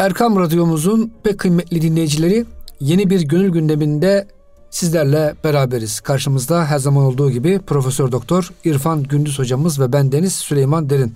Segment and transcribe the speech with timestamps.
[0.00, 2.46] Erkam Radyomuzun pek kıymetli dinleyicileri
[2.80, 4.28] yeni bir gönül gündeminde
[4.70, 6.00] sizlerle beraberiz.
[6.00, 11.14] Karşımızda her zaman olduğu gibi Profesör Doktor İrfan Gündüz hocamız ve ben Deniz Süleyman Derin.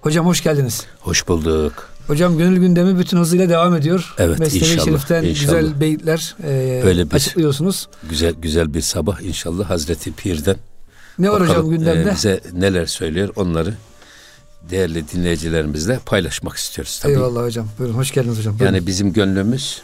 [0.00, 0.86] Hocam hoş geldiniz.
[1.00, 1.88] Hoş bulduk.
[2.06, 4.14] Hocam gönül gündemi bütün hızıyla devam ediyor.
[4.18, 4.84] Evet Mesnevi inşallah.
[4.84, 5.60] Şerif'ten inşallah.
[5.60, 7.88] güzel beyitler e, Öyle bir, açıklıyorsunuz.
[8.10, 10.56] Güzel güzel bir sabah inşallah Hazreti Pir'den.
[11.18, 12.10] Ne var Bakalım, hocam gündemde?
[12.10, 13.74] E, bize neler söylüyor onları
[14.70, 16.98] değerli dinleyicilerimizle paylaşmak istiyoruz.
[17.02, 17.12] Tabii.
[17.12, 17.68] Eyvallah hocam.
[17.78, 18.58] Buyurun hoş geldiniz hocam.
[18.58, 18.74] Buyurun.
[18.74, 19.82] Yani bizim gönlümüz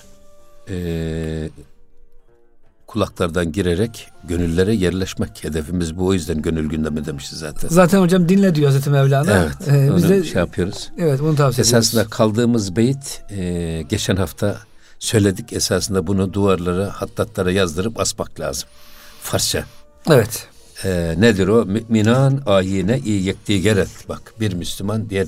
[0.71, 1.51] e,
[2.87, 5.45] kulaklardan girerek gönüllere yerleşmek.
[5.45, 7.69] Hedefimiz bu o yüzden gönül gündemi demişiz zaten.
[7.69, 9.33] Zaten hocam dinle diyor Hazreti Mevlana.
[9.33, 9.69] Evet.
[9.69, 10.91] Ee, biz de şey yapıyoruz.
[10.99, 11.87] Evet onu tavsiye ediyoruz.
[11.87, 14.59] Esasında kaldığımız beyit e, geçen hafta
[14.99, 15.53] söyledik.
[15.53, 18.69] Esasında bunu duvarlara, hattatlara yazdırıp asmak lazım.
[19.23, 19.65] Farsça.
[20.11, 20.49] Evet.
[20.85, 21.67] E, nedir o?
[21.67, 23.89] Müminan ayine iyi yekti geret.
[24.09, 25.27] Bak bir Müslüman diğer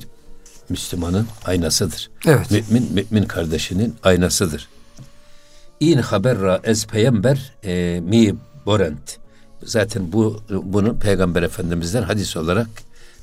[0.68, 2.10] Müslümanın aynasıdır.
[2.26, 2.50] Evet.
[2.50, 4.68] Mümin, mümin kardeşinin aynasıdır.
[5.80, 8.34] İn haberra ez peygamber e, mi
[8.66, 9.18] borent.
[9.62, 12.66] Zaten bu bunu Peygamber Efendimiz'den hadis olarak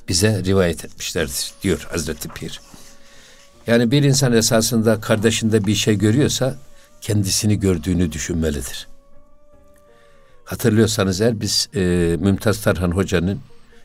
[0.08, 2.60] bize rivayet etmişlerdir diyor Hazreti Pir.
[3.66, 6.56] Yani bir insan esasında kardeşinde bir şey görüyorsa
[7.00, 8.88] kendisini gördüğünü düşünmelidir.
[10.46, 11.80] Hatırlıyorsanız eğer biz e,
[12.20, 13.40] Mümtaz Tarhan Hoca'nın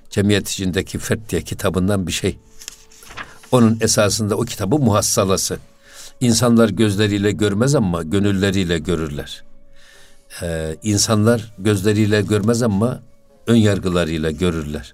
[0.09, 2.37] Cemiyet içindeki Fert diye kitabından bir şey.
[3.51, 5.57] Onun esasında o kitabı muhassalası.
[6.19, 9.43] İnsanlar gözleriyle görmez ama gönülleriyle görürler.
[10.41, 12.99] Ee, insanlar gözleriyle görmez ama
[13.47, 14.93] ön yargılarıyla görürler.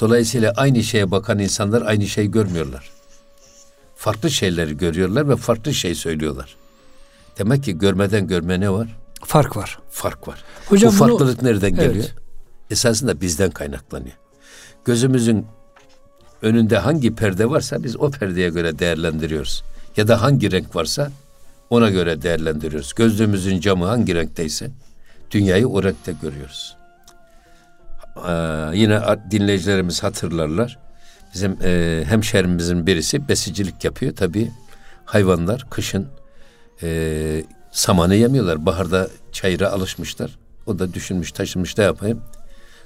[0.00, 2.90] Dolayısıyla aynı şeye bakan insanlar aynı şeyi görmüyorlar.
[3.96, 6.56] Farklı şeyleri görüyorlar ve farklı şey söylüyorlar.
[7.38, 8.88] Demek ki görmeden görme ne var?
[9.24, 9.78] Fark var.
[9.90, 10.44] Fark var.
[10.66, 11.94] Hocam Bu farklılık bunu, nereden geliyor?
[11.94, 12.14] Evet.
[12.70, 14.16] Esasında bizden kaynaklanıyor.
[14.84, 15.46] Gözümüzün
[16.42, 19.64] önünde hangi perde varsa biz o perdeye göre değerlendiriyoruz
[19.96, 21.10] ya da hangi renk varsa
[21.70, 22.94] ona göre değerlendiriyoruz.
[22.94, 24.70] Gözlüğümüzün camı hangi renkteyse
[25.30, 26.76] dünyayı o renkte görüyoruz.
[28.28, 28.30] Ee,
[28.74, 30.78] yine dinleyicilerimiz hatırlarlar.
[31.34, 34.16] Bizim e, hemşerimizin birisi besicilik yapıyor.
[34.16, 34.50] Tabii
[35.04, 36.08] hayvanlar kışın
[36.82, 37.44] e,
[37.78, 38.66] samanı yemiyorlar.
[38.66, 40.38] Baharda çayıra alışmışlar.
[40.66, 42.20] O da düşünmüş taşınmış da yapayım.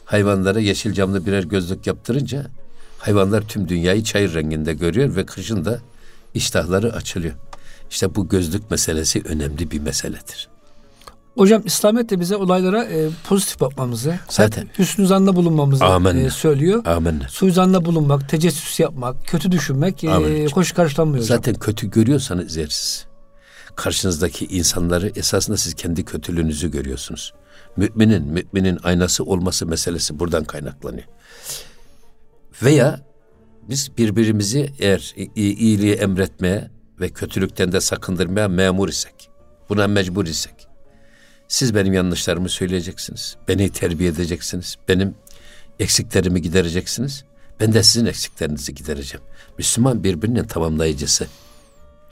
[0.04, 2.46] Hayvanlara yeşil camlı birer gözlük yaptırınca
[2.98, 5.80] hayvanlar tüm dünyayı çayır renginde görüyor ve kışın da
[6.34, 7.34] iştahları açılıyor.
[7.90, 10.48] İşte bu gözlük meselesi önemli bir meseledir.
[11.34, 15.84] Hocam İslamiyet de bize olaylara e, pozitif bakmamızı, zaten hüsnü zanda bulunmamızı
[16.18, 16.86] e, söylüyor.
[16.86, 17.28] Amenna.
[17.28, 21.24] Suizanda bulunmak, tecessüs yapmak, kötü düşünmek e, hoş karşılanmıyor.
[21.24, 23.11] Zaten kötü görüyorsanız eğer siz
[23.76, 27.34] karşınızdaki insanları esasında siz kendi kötülüğünüzü görüyorsunuz.
[27.76, 28.22] Müminin,
[28.52, 31.06] müminin aynası olması meselesi buradan kaynaklanıyor.
[32.62, 33.00] Veya
[33.68, 39.30] biz birbirimizi eğer iyiliği emretmeye ve kötülükten de sakındırmaya memur isek,
[39.68, 40.68] buna mecbur isek,
[41.48, 45.14] siz benim yanlışlarımı söyleyeceksiniz, beni terbiye edeceksiniz, benim
[45.78, 47.24] eksiklerimi gidereceksiniz,
[47.60, 49.26] ben de sizin eksiklerinizi gidereceğim.
[49.58, 51.26] Müslüman birbirinin tamamlayıcısı.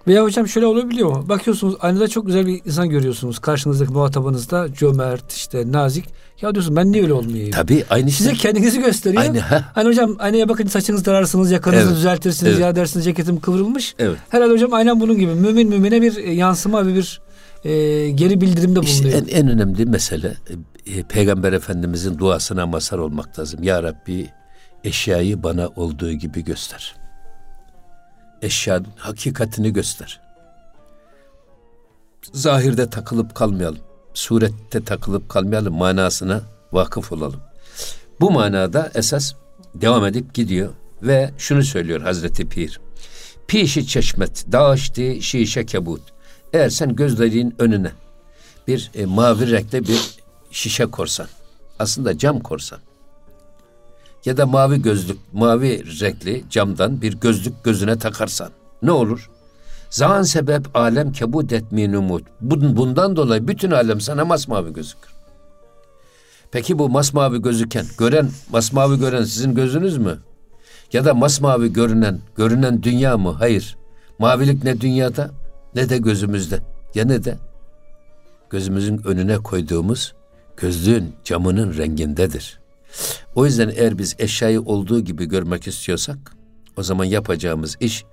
[0.07, 1.29] Veya hocam şöyle olabiliyor mu?
[1.29, 3.39] Bakıyorsunuz aynada çok güzel bir insan görüyorsunuz.
[3.39, 6.05] Karşınızdaki muhatabınızda cömert, işte nazik.
[6.43, 7.51] Ya diyorsun ben niye öyle olmayayım?
[7.51, 8.39] Tabii aynı Size şey.
[8.39, 9.23] kendinizi gösteriyor.
[9.23, 9.41] Aynı.
[9.41, 9.65] Ha.
[9.75, 11.97] Hani hocam aynaya bakın saçınızı tararsınız, yakanızı evet.
[11.97, 12.63] düzeltirsiniz evet.
[12.63, 13.95] ya dersiniz ceketim kıvrılmış.
[13.99, 14.19] Evet.
[14.29, 15.35] Herhalde hocam aynen bunun gibi.
[15.35, 17.21] Mümin mümine bir e, yansıma ve bir
[17.65, 17.71] e,
[18.11, 18.85] geri bildirimde bulunuyor.
[18.85, 20.35] İşte en, en önemli mesele
[20.87, 23.63] e, Peygamber Efendimizin duasına mazhar olmak lazım.
[23.63, 24.29] Ya Rabbi
[24.85, 27.00] eşyayı bana olduğu gibi göster.
[28.43, 30.31] Eşyanın hakikatini göster
[32.33, 33.81] zahirde takılıp kalmayalım.
[34.15, 35.75] Surette takılıp kalmayalım.
[35.75, 36.43] Manasına
[36.73, 37.41] vakıf olalım.
[38.21, 39.33] Bu manada esas
[39.75, 40.71] devam edip gidiyor
[41.03, 42.81] ve şunu söylüyor Hazreti Pir.
[43.49, 46.03] Pişi çeşmet, dağıştı şişe kebut.
[46.53, 47.93] Eğer sen gözlerinin önüne
[48.69, 50.01] bir e, mavi renkte bir
[50.51, 51.27] şişe korsan,
[51.79, 52.79] aslında cam korsan
[54.25, 58.51] ya da mavi gözlük, mavi renkli camdan bir gözlük gözüne takarsan
[58.83, 59.31] ne olur?
[59.91, 62.23] Zaman sebep alem kebut etmin umut.
[62.41, 65.11] Bundan dolayı bütün alem sana masmavi gözükür.
[66.53, 70.19] Peki bu masmavi gözüken, gören, masmavi gören sizin gözünüz mü?
[70.93, 73.31] Ya da masmavi görünen, görünen dünya mı?
[73.31, 73.77] Hayır.
[74.19, 75.31] Mavilik ne dünyada
[75.75, 76.61] ne de gözümüzde.
[76.95, 77.39] Ya ne de?
[78.51, 80.15] Gözümüzün önüne koyduğumuz
[80.57, 82.60] gözlüğün camının rengindedir.
[83.35, 86.19] O yüzden eğer biz eşyayı olduğu gibi görmek istiyorsak
[86.77, 88.05] o zaman yapacağımız iş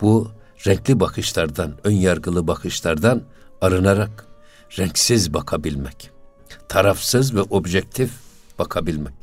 [0.00, 0.30] bu
[0.66, 3.22] renkli bakışlardan, ön yargılı bakışlardan
[3.60, 4.26] arınarak
[4.78, 6.10] renksiz bakabilmek.
[6.68, 8.10] Tarafsız ve objektif
[8.58, 9.14] bakabilmek.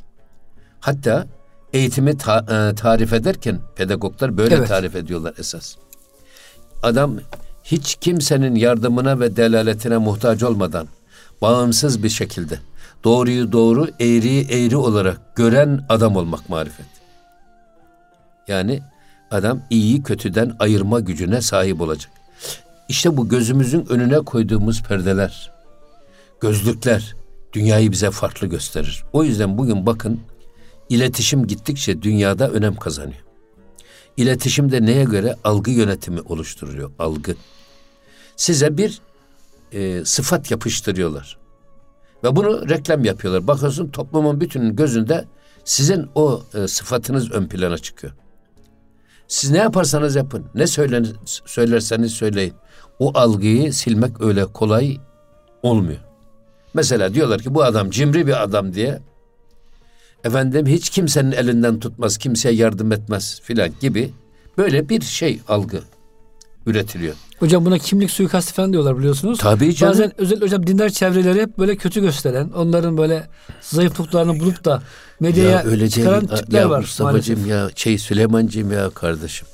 [0.80, 1.26] Hatta
[1.72, 4.68] eğitimi ta- e, tarif ederken pedagoglar böyle evet.
[4.68, 5.76] tarif ediyorlar esas.
[6.82, 7.18] Adam
[7.64, 10.88] hiç kimsenin yardımına ve delaletine muhtaç olmadan
[11.42, 12.58] bağımsız bir şekilde
[13.04, 16.86] doğruyu doğru, eğriyi eğri olarak gören adam olmak marifet.
[18.48, 18.82] Yani
[19.30, 22.12] adam iyiyi kötüden ayırma gücüne sahip olacak.
[22.88, 25.52] İşte bu gözümüzün önüne koyduğumuz perdeler,
[26.40, 27.14] gözlükler
[27.52, 29.04] dünyayı bize farklı gösterir.
[29.12, 30.20] O yüzden bugün bakın
[30.88, 33.24] iletişim gittikçe dünyada önem kazanıyor.
[34.16, 37.34] İletişim de neye göre algı yönetimi oluşturuyor, algı.
[38.36, 39.00] Size bir
[39.72, 41.43] e, sıfat yapıştırıyorlar.
[42.24, 43.46] Ve bunu reklam yapıyorlar.
[43.46, 45.24] Bakıyorsun toplumun bütünün gözünde
[45.64, 48.12] sizin o e, sıfatınız ön plana çıkıyor.
[49.28, 50.66] Siz ne yaparsanız yapın, ne
[51.46, 52.54] söylerseniz söyleyin.
[52.98, 54.96] O algıyı silmek öyle kolay
[55.62, 56.00] olmuyor.
[56.74, 59.00] Mesela diyorlar ki bu adam cimri bir adam diye
[60.24, 64.12] efendim hiç kimsenin elinden tutmaz, kimseye yardım etmez filan gibi
[64.58, 65.80] böyle bir şey algı
[66.66, 67.14] üretiliyor.
[67.44, 69.38] Hocam buna kimlik suikastı falan diyorlar biliyorsunuz.
[69.38, 69.92] Tabii canım.
[69.92, 73.28] Bazen özellikle hocam dindar çevreleri hep böyle kötü gösteren, onların böyle
[73.60, 74.82] zayıflıklarını bulup da
[75.20, 76.78] medyaya ya öyle çıkaran tipler ya var.
[76.80, 79.48] Mustafa'cığım ya şey Süleyman'cığım ya kardeşim.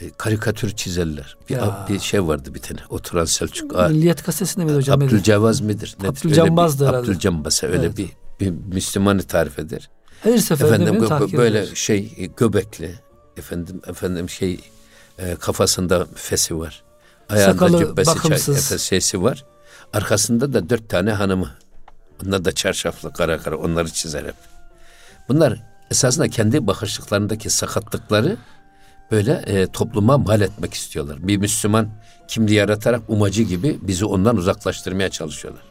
[0.00, 1.36] E, karikatür çizerler.
[1.50, 1.86] Bir, Ya.
[1.88, 2.80] bir şey vardı bir tane.
[2.90, 3.88] Oturan Selçuk Ağa.
[3.88, 5.02] Milliyet gazetesinde mi hocam?
[5.02, 5.96] Abdülcevaz midir?
[6.08, 6.98] Abdülcambaz'dı herhalde.
[6.98, 7.96] Abdülcambaz öyle Evet.
[7.98, 8.08] bir,
[8.40, 9.90] bir Müslümanı tarif eder.
[10.20, 11.78] Her seferinde Efendim gö- böyle ediyoruz.
[11.78, 12.94] şey e, göbekli
[13.36, 14.60] efendim efendim şey
[15.18, 16.82] e, kafasında fesi var.
[17.28, 18.56] Ayağında Sakalı cübbesi çay, bakımsız.
[18.56, 19.44] efes şeysi var.
[19.92, 21.50] Arkasında da dört tane hanımı.
[22.26, 24.34] Onlar da çarşaflı kara kara onları çizer hep.
[25.28, 28.36] Bunlar esasında kendi bakışlıklarındaki sakatlıkları
[29.10, 31.28] böyle e, topluma mal etmek istiyorlar.
[31.28, 31.88] Bir Müslüman
[32.28, 35.62] kimliği yaratarak umacı gibi bizi ondan uzaklaştırmaya çalışıyorlar.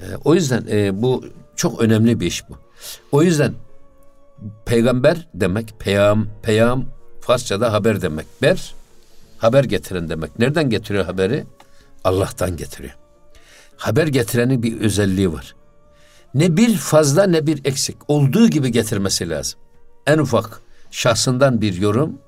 [0.00, 1.24] E, o yüzden e, bu
[1.56, 2.58] çok önemli bir iş bu.
[3.12, 3.54] O yüzden
[4.66, 6.84] peygamber demek, peyam, peyam
[7.26, 8.26] Farsçada haber demek.
[8.42, 8.74] Ber,
[9.38, 10.38] haber getiren demek.
[10.38, 11.44] Nereden getiriyor haberi?
[12.04, 12.96] Allah'tan getiriyor.
[13.76, 15.54] Haber getirenin bir özelliği var.
[16.34, 17.96] Ne bir fazla ne bir eksik.
[18.08, 19.60] Olduğu gibi getirmesi lazım.
[20.06, 20.60] En ufak
[20.90, 22.18] şahsından bir yorum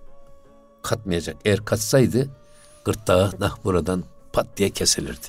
[0.83, 1.37] katmayacak.
[1.45, 2.29] Eğer katsaydı
[2.85, 5.27] gırtlağı nah buradan pat diye kesilirdi.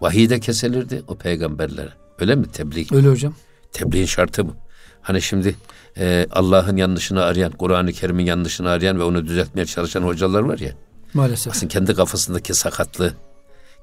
[0.00, 1.92] Vahiy de kesilirdi o peygamberlere.
[2.18, 2.86] Öyle mi tebliğ?
[2.92, 3.34] Öyle hocam.
[3.72, 4.56] Tebliğin şartı bu.
[5.02, 5.56] Hani şimdi
[5.98, 10.72] e, Allah'ın yanlışını arayan, Kur'an-ı Kerim'in yanlışını arayan ve onu düzeltmeye çalışan hocalar var ya.
[11.14, 11.52] Maalesef.
[11.52, 13.14] Aslında kendi kafasındaki sakatlığı,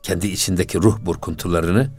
[0.04, 1.90] kendi içindeki ruh burkuntularını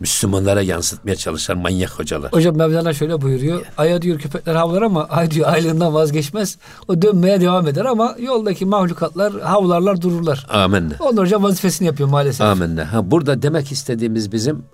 [0.00, 2.32] Müslümanlara yansıtmaya çalışan manyak hocalar.
[2.32, 3.66] Hocam Mevlana şöyle buyuruyor.
[3.78, 6.58] Aya diyor köpekler havlar ama ay diyor aylığından vazgeçmez.
[6.88, 10.46] O dönmeye devam eder ama yoldaki mahlukatlar havlarlar dururlar.
[10.48, 10.94] Amenna.
[11.00, 12.46] Onlar hocam vazifesini yapıyor maalesef.
[12.46, 12.92] Amenna.
[12.92, 14.64] Ha, burada demek istediğimiz bizim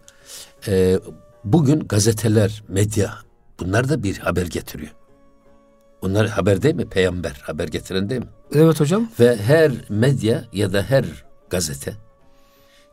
[0.68, 1.00] e,
[1.44, 3.14] bugün gazeteler, medya
[3.60, 4.92] bunlar da bir haber getiriyor.
[6.04, 6.84] Bunlar haber değil mi?
[6.84, 8.26] Peygamber haber getiren değil mi?
[8.54, 9.08] Evet hocam.
[9.20, 11.04] Ve her medya ya da her
[11.50, 11.94] gazete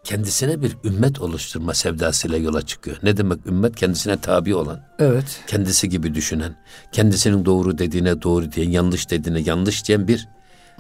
[0.03, 2.97] kendisine bir ümmet oluşturma sevdasıyla yola çıkıyor.
[3.03, 3.75] Ne demek ümmet?
[3.75, 5.39] Kendisine tabi olan, Evet.
[5.47, 6.55] kendisi gibi düşünen,
[6.91, 10.27] kendisinin doğru dediğine doğru diyen, yanlış dediğine yanlış diyen bir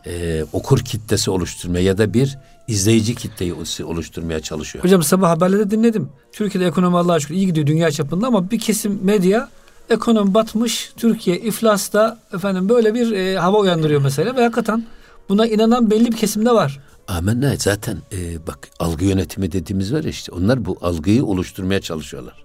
[0.05, 2.37] e, okur kitlesi oluşturmaya ya da bir
[2.67, 4.83] izleyici kitleyi oluşturmaya çalışıyor.
[4.83, 6.09] Hocam sabah haberleri dinledim.
[6.33, 9.49] Türkiye'de ekonomi Allah'a şükür iyi gidiyor dünya çapında ama bir kesim medya
[9.91, 14.85] ekonomi batmış, Türkiye iflasta efendim böyle bir e, hava uyandırıyor mesela ve hakikaten
[15.29, 16.79] buna inanan belli bir kesimde var.
[17.07, 22.43] Amenna zaten e, bak algı yönetimi dediğimiz var ya işte onlar bu algıyı oluşturmaya çalışıyorlar.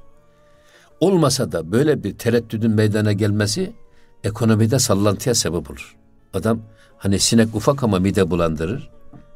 [1.00, 3.72] Olmasa da böyle bir tereddüdün meydana gelmesi
[4.24, 5.96] ekonomide sallantıya sebep olur.
[6.34, 6.60] Adam
[6.98, 8.90] hani sinek ufak ama mide bulandırır.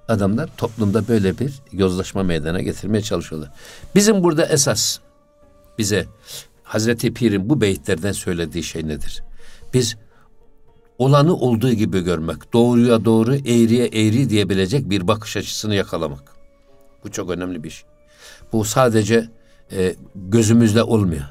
[0.09, 3.51] Adamlar toplumda böyle bir yozlaşma meydana getirmeye çalışıyorlar.
[3.95, 4.99] Bizim burada esas
[5.79, 6.07] bize
[6.71, 9.23] Hazreti Pir'in bu beyitlerden söylediği şey nedir?
[9.75, 9.97] Biz
[10.99, 16.23] olanı olduğu gibi görmek, doğruya doğru, eğriye eğri diyebilecek bir bakış açısını yakalamak.
[17.05, 17.89] Bu çok önemli bir şey.
[18.53, 19.29] Bu sadece
[19.73, 21.25] e, gözümüzle olmuyor.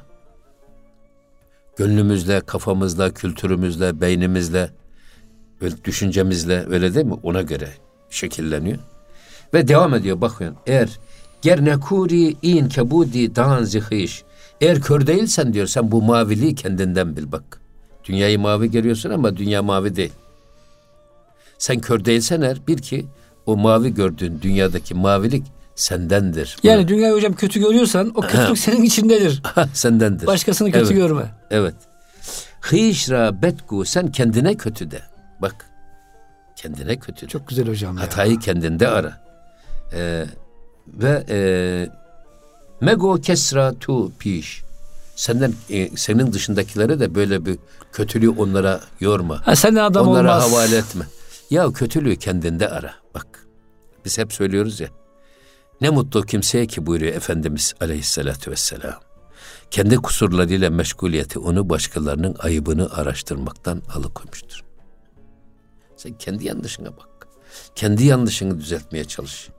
[1.78, 4.70] Gönlümüzle, kafamızla, kültürümüzle, beynimizle,
[5.86, 7.18] düşüncemizle öyle değil mi?
[7.24, 7.70] Ona göre
[8.10, 8.80] şekilleniyor.
[9.54, 10.56] Ve devam ediyor bakın.
[10.68, 11.00] Eğer
[11.42, 14.24] gernekuri in kebudi dan zihiş.
[14.62, 17.62] Eğer kör değilsen diyor sen bu maviliği kendinden bil bak.
[18.06, 20.12] Dünyayı mavi görüyorsun ama dünya mavi değil.
[21.58, 23.06] Sen kör değilsen eğer bir ki
[23.46, 25.44] o mavi gördüğün dünyadaki mavilik
[25.76, 26.58] sendendir.
[26.64, 29.42] Yani dünyayı hocam kötü görüyorsan o kötülük senin içindedir.
[29.74, 30.28] sendendir.
[30.28, 30.96] Başkasını kötü Evet.
[30.96, 31.32] görme.
[31.52, 31.76] Evet.
[32.72, 35.00] Hişra betku sen kendine kötü de.
[35.42, 35.66] Bak.
[36.56, 37.30] Kendine kötü de.
[37.30, 38.04] Çok güzel hocam ya.
[38.04, 39.22] Hatayı kendinde ara.
[39.94, 40.26] Ee,
[40.88, 41.40] ve e,
[42.82, 44.64] mego kesra tu piş.
[45.16, 47.60] Senden e, senin dışındakilere de böyle bir
[47.92, 49.48] kötülüğü onlara yorma.
[49.48, 50.52] Ha, senden adam onlara olmaz.
[50.52, 51.06] havale etme.
[51.50, 52.94] Ya kötülüğü kendinde ara.
[53.16, 53.48] Bak.
[54.06, 54.90] Biz hep söylüyoruz ya.
[55.82, 59.00] Ne mutlu kimseye ki buyuruyor Efendimiz aleyhissalatü vesselam.
[59.72, 64.64] Kendi kusurlarıyla meşguliyeti onu başkalarının ayıbını araştırmaktan alıkoymuştur.
[65.98, 67.28] Sen kendi yanlışına bak.
[67.76, 69.50] Kendi yanlışını düzeltmeye çalış.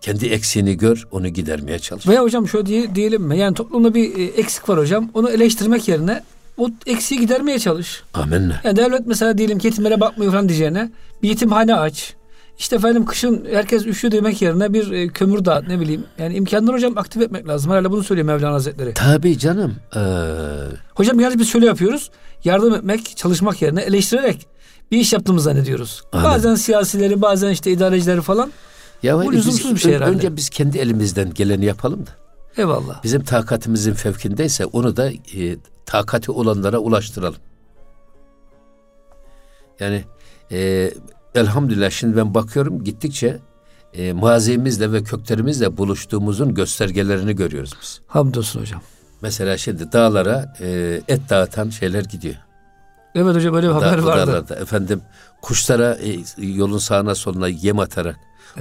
[0.00, 2.06] Kendi eksiğini gör, onu gidermeye çalış.
[2.08, 3.38] Veya hocam şöyle diye, diyelim mi?
[3.38, 5.10] Yani toplumda bir e, eksik var hocam.
[5.14, 6.22] Onu eleştirmek yerine
[6.58, 8.02] o eksiği gidermeye çalış.
[8.14, 8.60] Amenna.
[8.64, 10.90] Yani devlet mesela diyelim ki yetimlere bakmıyor falan diyeceğine
[11.22, 12.14] bir yetimhane aç.
[12.58, 16.04] İşte efendim kışın herkes üşüyor demek yerine bir e, kömür dağıt ne bileyim.
[16.18, 17.70] Yani imkanları hocam aktif etmek lazım.
[17.70, 18.94] Herhalde bunu söylüyor Mevlana Hazretleri.
[18.94, 19.74] Tabii canım.
[19.96, 20.00] Ee,
[20.94, 22.10] Hocam yani biz şöyle yapıyoruz.
[22.44, 24.46] Yardım etmek, çalışmak yerine eleştirerek
[24.90, 26.02] bir iş yaptığımızı zannediyoruz.
[26.12, 26.30] Aynen.
[26.30, 28.52] Bazen siyasileri, bazen işte idarecileri falan.
[29.02, 30.10] Ya Bu biz lüzumsuz bir şey herhalde.
[30.10, 32.10] Önce biz kendi elimizden geleni yapalım da.
[32.56, 33.04] Eyvallah.
[33.04, 37.38] Bizim takatimizin fevkindeyse onu da e, takati olanlara ulaştıralım.
[39.80, 40.04] Yani
[40.52, 40.90] e,
[41.34, 43.38] elhamdülillah şimdi ben bakıyorum gittikçe
[43.94, 48.00] e, mazimizle ve köklerimizle buluştuğumuzun göstergelerini görüyoruz biz.
[48.06, 48.82] Hamdolsun hocam.
[49.22, 52.34] Mesela şimdi dağlara e, et dağıtan şeyler gidiyor.
[53.14, 54.26] Evet hocam böyle bir haber Dağ- vardı.
[54.26, 54.56] dağlarda.
[54.56, 55.02] Efendim
[55.42, 56.16] kuşlara e,
[56.46, 58.16] yolun sağına soluna yem atarak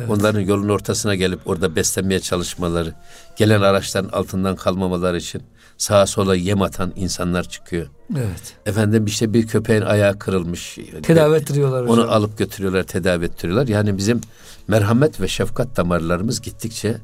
[0.10, 2.94] onların yolun ortasına gelip orada beslenmeye çalışmaları,
[3.36, 5.42] gelen araçların altından kalmamaları için
[5.78, 7.88] sağa sola yem atan insanlar çıkıyor.
[8.18, 8.56] Evet.
[8.66, 10.78] Efendim işte bir köpeğin ayağı kırılmış.
[11.04, 12.00] Tedavi ettiriyorlar hocam.
[12.00, 13.68] Onu alıp götürüyorlar, tedavi ettiriyorlar.
[13.68, 14.22] Yani bizim
[14.68, 16.98] merhamet ve şefkat damarlarımız gittikçe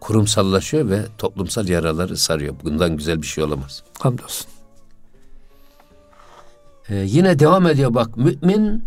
[0.00, 2.54] kurumsallaşıyor ve toplumsal yaraları sarıyor.
[2.64, 3.82] Bundan güzel bir şey olamaz.
[3.98, 4.46] Hamdolsun.
[6.88, 8.16] Ee, yine devam ediyor bak.
[8.16, 8.84] Mümin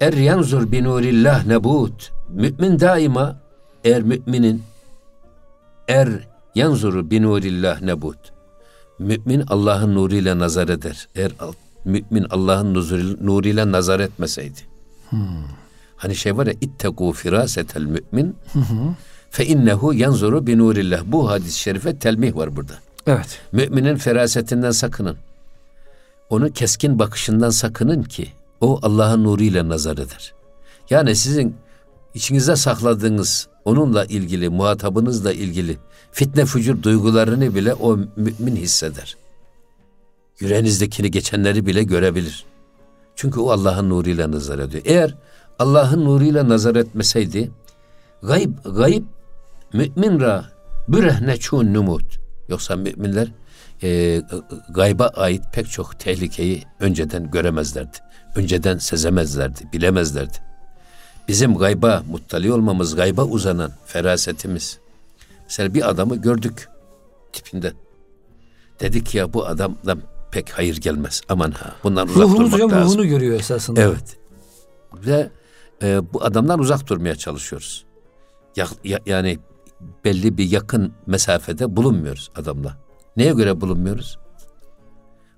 [0.00, 2.12] er yanzur bi nurillah nebut.
[2.32, 3.36] Mümin daima
[3.84, 4.62] eğer müminin
[5.88, 6.08] er
[6.54, 8.18] yanzuru bi nurillah nebut.
[8.98, 11.08] Mümin Allah'ın nuruyla nazar eder.
[11.14, 11.32] Eğer
[11.84, 12.74] mümin Allah'ın
[13.26, 14.60] nuruyla nazar etmeseydi.
[15.96, 18.36] Hani şey var ya ittegu firasetel mümin
[19.30, 21.02] fe innehu yanzuru bi nurillah.
[21.06, 22.74] Bu hadis-i şerife telmih var burada.
[23.06, 23.40] Evet.
[23.52, 25.16] Müminin ferasetinden sakının.
[26.30, 28.28] Onu keskin bakışından sakının ki
[28.60, 30.34] o Allah'ın nuruyla nazar eder.
[30.90, 31.56] Yani sizin
[32.14, 35.78] içinizde sakladığınız onunla ilgili, muhatabınızla ilgili
[36.12, 39.16] fitne fücur duygularını bile o mümin hisseder.
[40.40, 42.44] Yüreğinizdekini geçenleri bile görebilir.
[43.16, 44.82] Çünkü o Allah'ın nuruyla nazar ediyor.
[44.86, 45.14] Eğer
[45.58, 47.50] Allah'ın nuruyla nazar etmeseydi
[48.22, 49.04] gayb gayb
[49.72, 50.44] mümin ra
[50.88, 52.18] bürehne çun numut.
[52.48, 53.28] Yoksa müminler
[53.82, 54.22] e,
[54.70, 57.96] gayba ait pek çok tehlikeyi önceden göremezlerdi.
[58.34, 60.51] Önceden sezemezlerdi, bilemezlerdi.
[61.32, 64.78] Bizim gayba muttali olmamız, gayba uzanan ferasetimiz.
[65.44, 66.68] Mesela bir adamı gördük
[67.32, 67.72] tipinden.
[68.80, 71.20] Dedik ya bu adamdan pek hayır gelmez.
[71.28, 72.88] Aman ha bundan uzak Ruhumuz durmak hocam lazım.
[72.98, 73.80] ruhunu görüyor esasında.
[73.80, 74.16] Evet.
[74.94, 75.30] Ve
[75.82, 77.84] e, bu adamdan uzak durmaya çalışıyoruz.
[78.56, 79.38] Ya- ya- yani
[80.04, 82.76] belli bir yakın mesafede bulunmuyoruz adamla.
[83.16, 84.18] Neye göre bulunmuyoruz?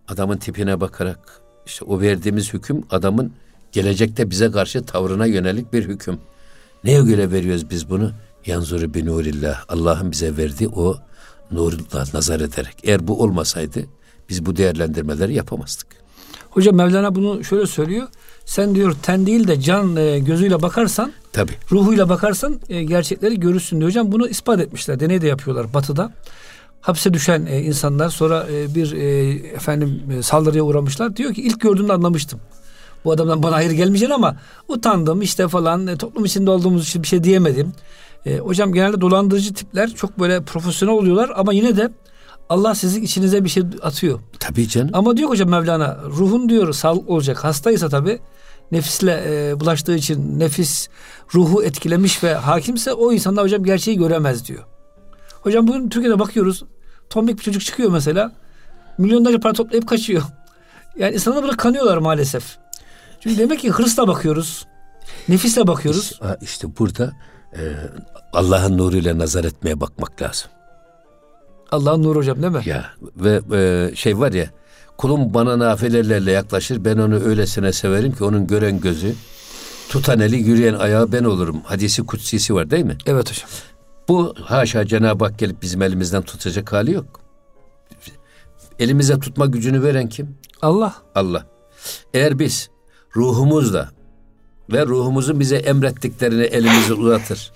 [0.08, 3.32] Adamın tipine bakarak işte o verdiğimiz hüküm adamın
[3.74, 6.18] gelecekte bize karşı tavrına yönelik bir hüküm.
[6.84, 8.12] Neye göre veriyoruz biz bunu?
[8.46, 9.64] Yanzuru bi nurillah.
[9.68, 10.96] Allah'ın bize verdiği o
[11.50, 12.76] nurla nazar ederek.
[12.82, 13.84] Eğer bu olmasaydı
[14.28, 15.86] biz bu değerlendirmeleri yapamazdık.
[16.50, 18.08] Hocam Mevlana bunu şöyle söylüyor.
[18.44, 21.52] Sen diyor ten değil de can e, gözüyle bakarsan, Tabii.
[21.72, 23.90] ruhuyla bakarsan e, gerçekleri görürsün diyor.
[23.90, 25.00] Hocam bunu ispat etmişler.
[25.00, 26.12] Deney de yapıyorlar batıda.
[26.80, 31.16] Hapse düşen e, insanlar sonra e, bir e, efendim e, saldırıya uğramışlar.
[31.16, 32.40] Diyor ki ilk gördüğümde anlamıştım.
[33.04, 34.36] Bu adamdan bana hayır gelmeyecek ama
[34.68, 37.72] utandım işte falan e, toplum içinde olduğumuz için bir şey diyemedim.
[38.26, 41.90] E, hocam genelde dolandırıcı tipler çok böyle profesyonel oluyorlar ama yine de
[42.48, 44.20] Allah sizin içinize bir şey atıyor.
[44.40, 44.90] Tabii canım.
[44.92, 47.44] Ama diyor hocam Mevlana ruhun diyor sağlık olacak.
[47.44, 48.20] Hastaysa tabi
[48.72, 50.88] nefisle e, bulaştığı için nefis
[51.34, 54.64] ruhu etkilemiş ve hakimse o insanlar hocam gerçeği göremez diyor.
[55.40, 56.64] Hocam bugün Türkiye'de bakıyoruz.
[57.10, 58.32] Tombik bir çocuk çıkıyor mesela.
[58.98, 60.22] Milyonlarca para toplayıp kaçıyor.
[60.98, 62.56] Yani insanlar buna kanıyorlar maalesef.
[63.24, 64.66] Çünkü demek ki hırsla bakıyoruz.
[65.28, 66.12] Nefisle bakıyoruz.
[66.12, 67.12] İşte, işte burada
[67.52, 67.62] e,
[68.32, 70.50] Allah'ın nuruyla nazar etmeye bakmak lazım.
[71.70, 72.62] Allah'ın nuru hocam değil mi?
[72.66, 74.46] Ya ve e, şey var ya
[74.98, 79.14] kulum bana nafilelerle yaklaşır ben onu öylesine severim ki onun gören gözü
[79.88, 81.60] tutan eli yürüyen ayağı ben olurum.
[81.64, 82.98] Hadisi kutsisi var değil mi?
[83.06, 83.48] Evet hocam.
[84.08, 87.20] Bu haşa Cenab-ı Hak gelip bizim elimizden tutacak hali yok.
[88.78, 90.38] Elimize tutma gücünü veren kim?
[90.62, 90.94] Allah.
[91.14, 91.46] Allah.
[92.14, 92.70] Eğer biz
[93.16, 93.90] ruhumuzla
[94.72, 97.52] ve ruhumuzun bize emrettiklerini elimizi uzatır.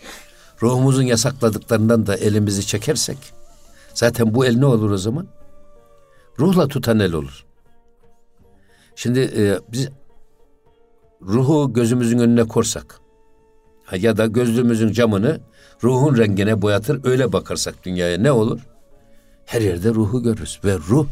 [0.62, 3.18] Ruhumuzun yasakladıklarından da elimizi çekersek
[3.94, 5.26] zaten bu el ne olur o zaman?
[6.38, 7.44] Ruhla tutan el olur.
[8.96, 9.88] Şimdi e, biz
[11.22, 13.00] ruhu gözümüzün önüne korsak
[13.92, 15.40] Ya da gözlüğümüzün camını
[15.82, 18.60] ruhun rengine boyatır öyle bakarsak dünyaya ne olur?
[19.46, 21.06] Her yerde ruhu görürüz ve ruh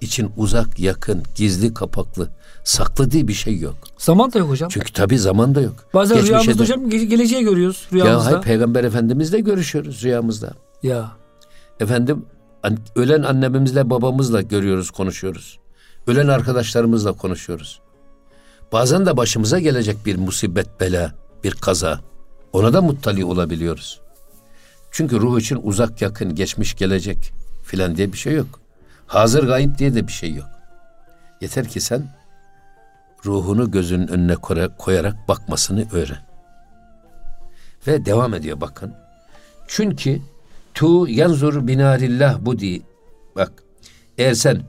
[0.00, 2.30] için uzak, yakın, gizli, kapaklı,
[2.64, 3.74] saklı diye bir şey yok.
[3.98, 4.68] Zaman da yok hocam.
[4.68, 5.74] Çünkü tabii zaman da yok.
[5.94, 8.30] Bazen Geçmişe rüyamızda de- hocam ge- geleceği görüyoruz Ya rüyamızda.
[8.30, 10.52] hayır Peygamber Efendimizle görüşüyoruz rüyamızda.
[10.82, 11.12] Ya.
[11.80, 12.26] Efendim
[12.96, 15.58] ölen annemizle babamızla görüyoruz, konuşuyoruz.
[16.06, 17.80] Ölen arkadaşlarımızla konuşuyoruz.
[18.72, 21.12] Bazen de başımıza gelecek bir musibet, bela,
[21.44, 22.00] bir kaza.
[22.52, 24.00] Ona da muttali olabiliyoruz.
[24.90, 27.32] Çünkü ruh için uzak, yakın, geçmiş, gelecek
[27.64, 28.60] filan diye bir şey yok.
[29.06, 30.46] Hazır gayip diye de bir şey yok.
[31.40, 32.14] Yeter ki sen
[33.26, 36.26] ruhunu gözünün önüne koya- koyarak bakmasını öğren.
[37.86, 38.92] Ve devam ediyor bakın.
[39.68, 40.20] Çünkü
[40.74, 42.82] tu yanzur binarillah bu di.
[43.36, 43.52] Bak
[44.18, 44.62] eğer sen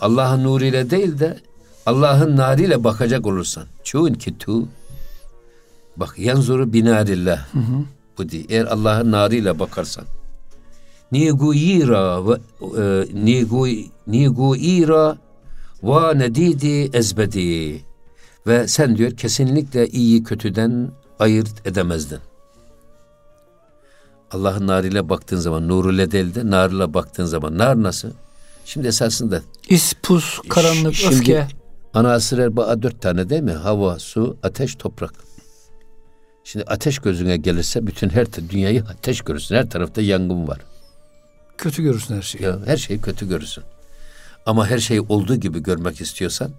[0.00, 1.38] Allah'ın nuruyla değil de
[1.86, 3.64] Allah'ın narıyla bakacak olursan.
[3.84, 4.68] Çünkü tu
[5.96, 7.46] bak yanzuru binarillah
[8.18, 8.46] bu di.
[8.48, 10.04] Eğer Allah'ın narıyla bakarsan.
[11.12, 13.68] Niguyira ve e, nigu
[14.06, 15.16] niguyira
[15.82, 17.80] ve nedidi ezbedi.
[18.48, 22.18] Ve sen diyor kesinlikle iyi kötüden ayırt edemezdin.
[24.30, 27.58] Allah'ın narıyla baktığın zaman, nuruyla değil de narıyla baktığın zaman.
[27.58, 28.08] Nar nasıl?
[28.64, 31.48] Şimdi esasında İs, pus, karanlık, Şimdi öfke.
[31.94, 33.52] ana asır erbaa dört tane değil mi?
[33.52, 35.14] Hava, su, ateş, toprak.
[36.44, 39.54] Şimdi ateş gözüne gelirse bütün her dünyayı ateş görürsün.
[39.54, 40.58] Her tarafta yangın var.
[41.58, 42.44] Kötü görürsün her şeyi.
[42.44, 43.64] Ya her şeyi kötü görürsün.
[44.46, 46.50] Ama her şeyi olduğu gibi görmek istiyorsan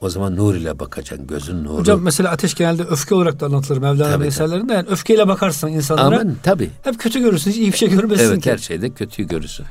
[0.00, 1.26] o zaman nur ile bakacaksın.
[1.26, 1.78] Gözün nuru.
[1.78, 4.72] Hocam mesela ateş genelde öfke olarak da anlatılır Mevlana'nın eserlerinde.
[4.72, 6.70] Yani öfkeyle bakarsan insanlara Aman tabii.
[6.82, 7.50] hep kötü görürsün.
[7.50, 8.52] Hiç iyi bir şey görmezsin Evet ki.
[8.52, 9.66] her şeyde kötüyü görürsün.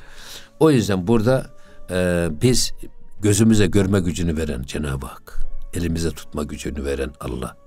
[0.60, 1.46] O yüzden burada
[1.89, 2.74] e, biz
[3.22, 5.39] gözümüze görme gücünü veren Cenab-ı Hak.
[5.74, 7.58] Elimize tutma gücünü veren Allah.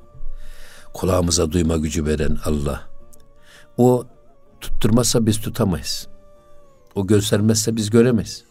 [0.95, 2.81] Kulağımıza duyma gücü veren Allah.
[3.77, 4.05] O
[4.61, 6.09] tutturmazsa biz tutamayız.
[6.95, 8.45] O göstermezse biz göremeyiz.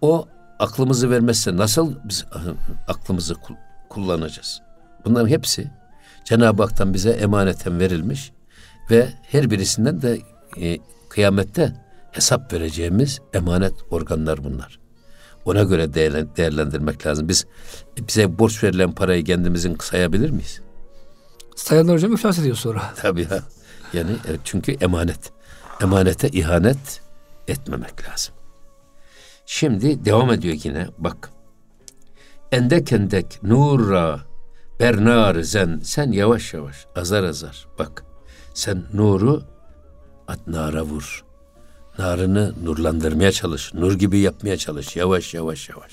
[0.00, 0.28] O
[0.64, 2.24] aklımızı vermezse nasıl biz
[2.88, 3.54] aklımızı kul-
[3.88, 4.60] kullanacağız?
[5.04, 5.70] Bunların hepsi
[6.24, 8.32] Cenab-ı Hak'tan bize emaneten verilmiş
[8.90, 10.18] ve her birisinden de
[10.60, 11.72] e, kıyamette
[12.12, 14.78] hesap vereceğimiz emanet organlar bunlar.
[15.44, 17.28] Ona göre değerlen- değerlendirmek lazım.
[17.28, 17.46] Biz
[18.08, 20.60] bize borç verilen parayı kendimizin sayabilir miyiz?
[21.56, 22.82] Sayanlar hocam iflas ediyor sonra.
[22.96, 23.40] Tabii ya.
[23.92, 25.32] Yani evet, çünkü emanet.
[25.82, 27.00] Emanete ihanet
[27.48, 28.34] etmemek lazım.
[29.46, 31.30] Şimdi devam ediyor yine bak.
[32.52, 34.20] Endek endek nurra
[34.80, 38.04] bernar zen sen yavaş yavaş azar azar bak.
[38.54, 39.42] Sen nuru
[40.28, 41.24] at nara vur.
[41.98, 43.74] Narını nurlandırmaya çalış.
[43.74, 44.96] Nur gibi yapmaya çalış.
[44.96, 45.92] Yavaş yavaş yavaş.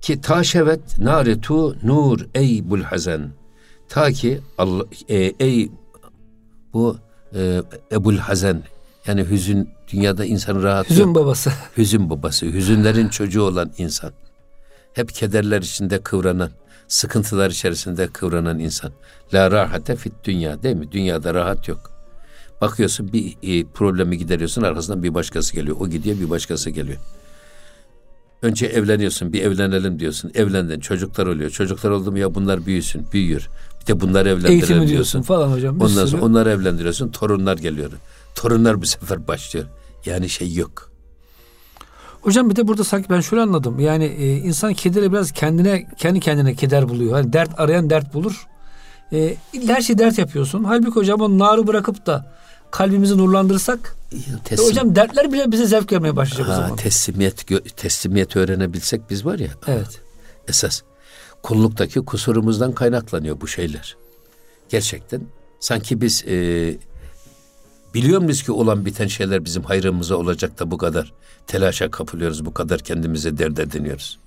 [0.00, 3.30] Ki taşevet naretu nur ey bul hazen.
[3.88, 5.70] Ta ki Allah, e, ey
[6.72, 6.98] bu
[7.34, 8.62] e, Ebul Hazen
[9.06, 11.14] yani hüzün dünyada insan rahat Hüzün yok.
[11.14, 11.52] babası.
[11.76, 14.12] Hüzün babası, hüzünlerin çocuğu olan insan.
[14.92, 16.50] Hep kederler içinde kıvranan,
[16.88, 18.92] sıkıntılar içerisinde kıvranan insan.
[19.34, 20.92] La rahate fit dünya değil mi?
[20.92, 21.90] Dünyada rahat yok.
[22.60, 25.76] Bakıyorsun bir e, problemi gideriyorsun arkasından bir başkası geliyor.
[25.80, 26.98] O gidiyor bir başkası geliyor.
[28.42, 30.30] Önce evleniyorsun bir evlenelim diyorsun.
[30.34, 31.50] Evlendin çocuklar oluyor.
[31.50, 33.48] Çocuklar oldu mu ya bunlar büyüsün büyüyor.
[33.82, 34.88] Bir de bunları evlendirelim Eğitimi diyorsun.
[34.92, 35.74] diyorsun falan hocam.
[35.74, 36.06] Ondan sürü.
[36.08, 37.08] sonra onları evlendiriyorsun.
[37.10, 37.90] Torunlar geliyor.
[38.36, 39.66] Torunlar bu sefer başlıyor.
[40.04, 40.90] Yani şey yok.
[42.20, 43.80] Hocam bir de burada sanki ben şöyle anladım.
[43.80, 47.12] Yani e, insan kedere biraz kendine kendi kendine keder buluyor.
[47.12, 48.46] Hani dert arayan dert bulur.
[49.12, 50.64] E, her şeyi dert yapıyorsun.
[50.64, 52.36] Halbuki hocam o narı bırakıp da
[52.70, 56.76] kalbimizi nurlandırırsak e, Teslim, hocam dertler bile bize zevk vermeye başlayacak o ha, zaman.
[56.76, 57.46] teslimiyet
[57.76, 59.50] teslimiyet öğrenebilsek biz var ya.
[59.66, 60.00] Evet.
[60.48, 60.82] Esas
[61.42, 63.96] kulluktaki kusurumuzdan kaynaklanıyor bu şeyler.
[64.68, 65.22] Gerçekten
[65.60, 66.76] sanki biz e,
[67.96, 71.12] biliyor muyuz ki olan biten şeyler bizim hayrımıza olacak da bu kadar
[71.46, 74.18] telaşa kapılıyoruz, bu kadar kendimize dert ediniyoruz.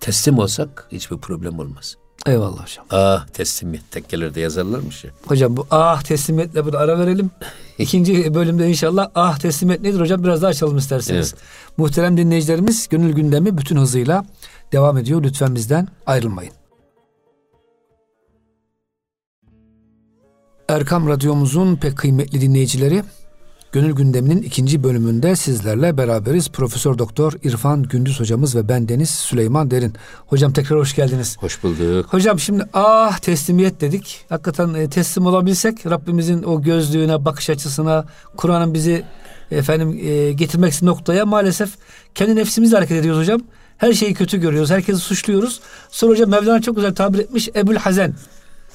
[0.00, 1.96] Teslim olsak hiçbir problem olmaz.
[2.26, 2.86] Eyvallah hocam.
[2.90, 5.10] Ah teslimiyet tekkelerde yazarlarmış ya.
[5.26, 7.30] Hocam bu ah teslimiyetle burada ara verelim.
[7.78, 11.34] İkinci bölümde inşallah ah teslimiyet nedir hocam biraz daha açalım isterseniz.
[11.76, 14.24] Muhterem dinleyicilerimiz gönül gündemi bütün hızıyla
[14.72, 15.22] devam ediyor.
[15.22, 16.59] Lütfen bizden ayrılmayın.
[20.70, 23.02] Erkam Radyomuzun pek kıymetli dinleyicileri
[23.72, 26.48] Gönül Gündemi'nin ikinci bölümünde sizlerle beraberiz.
[26.48, 29.94] Profesör Doktor İrfan Gündüz hocamız ve ben Deniz Süleyman Derin.
[30.26, 31.36] Hocam tekrar hoş geldiniz.
[31.40, 32.06] Hoş bulduk.
[32.12, 34.24] Hocam şimdi ah teslimiyet dedik.
[34.28, 38.04] Hakikaten e, teslim olabilsek Rabbimizin o gözlüğüne, bakış açısına,
[38.36, 39.04] Kur'an'ın bizi
[39.50, 41.70] efendim e, getirmek istediği noktaya maalesef
[42.14, 43.40] kendi nefsimizle hareket ediyoruz hocam.
[43.78, 45.60] Her şeyi kötü görüyoruz, herkesi suçluyoruz.
[45.90, 48.14] Sonra hocam Mevlana çok güzel tabir etmiş Ebul Hazen.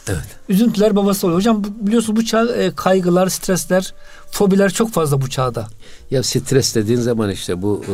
[0.07, 0.25] Evet.
[0.49, 1.39] Üzüntüler babası oluyor.
[1.39, 3.93] Hocam biliyorsunuz bu çağ e, kaygılar, stresler,
[4.31, 5.67] fobiler çok fazla bu çağda.
[6.11, 7.93] Ya stres dediğin zaman işte bu e,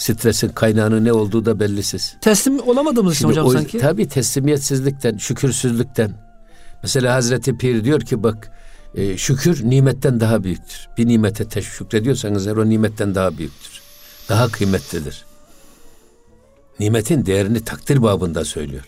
[0.00, 2.16] stresin kaynağının ne olduğu da bellisiz.
[2.20, 3.78] Teslim olamadığımız için hocam o, sanki.
[3.78, 6.30] Tabii teslimiyetsizlikten, şükürsüzlükten.
[6.82, 8.50] Mesela Hazreti Pir diyor ki bak
[8.94, 10.88] e, şükür nimetten daha büyüktür.
[10.98, 13.80] Bir nimete te- şükrediyorsanız eğer o nimetten daha büyüktür.
[14.28, 15.24] Daha kıymetlidir.
[16.80, 18.84] Nimetin değerini takdir babında söylüyor.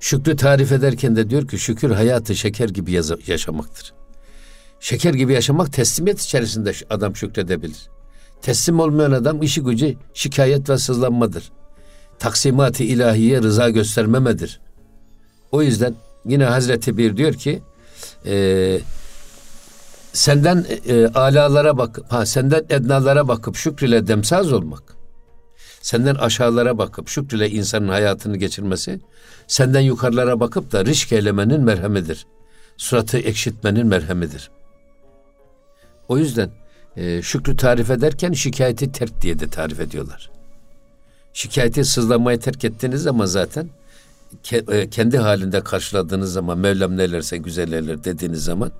[0.00, 2.92] Şükrü tarif ederken de diyor ki şükür hayatı şeker gibi
[3.26, 3.92] yaşamaktır.
[4.80, 7.88] Şeker gibi yaşamak teslimiyet içerisinde adam şükredebilir.
[8.42, 11.52] Teslim olmayan adam işi gücü şikayet ve sızlanmadır.
[12.18, 14.60] Taksimat-ı ilahiye rıza göstermemedir.
[15.52, 17.62] O yüzden yine Hazreti Bir diyor ki
[18.26, 18.80] e,
[20.12, 24.99] senden e, alalara bak, ha senden ednalara bakıp şükrile demsaz olmak.
[25.80, 29.00] Senden aşağılara bakıp şükrile insanın hayatını geçirmesi,
[29.46, 32.26] senden yukarılara bakıp da rişk eylemenin merhemidir.
[32.76, 34.50] Suratı ekşitmenin merhemidir.
[36.08, 36.50] O yüzden
[36.96, 40.30] e, şükrü tarif ederken şikayeti terk diye de tarif ediyorlar.
[41.32, 43.70] Şikayeti sızlanmayı terk ettiğiniz zaman zaten
[44.44, 48.72] ke- e, kendi halinde karşıladığınız zaman Mevlam nelerse güzel eyler dediğiniz zaman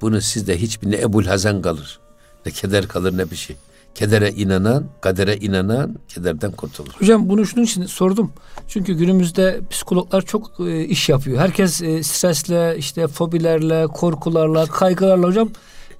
[0.00, 2.00] bunu sizde hiçbir ne Ebul Hazan kalır
[2.46, 3.56] ne keder kalır ne bir şey.
[3.94, 6.92] Kedere inanan, kadere inanan kederden kurtulur.
[6.98, 8.32] Hocam bunu şunun için sordum.
[8.68, 11.38] Çünkü günümüzde psikologlar çok e, iş yapıyor.
[11.38, 15.50] Herkes e, stresle, işte fobilerle, korkularla, kaygılarla hocam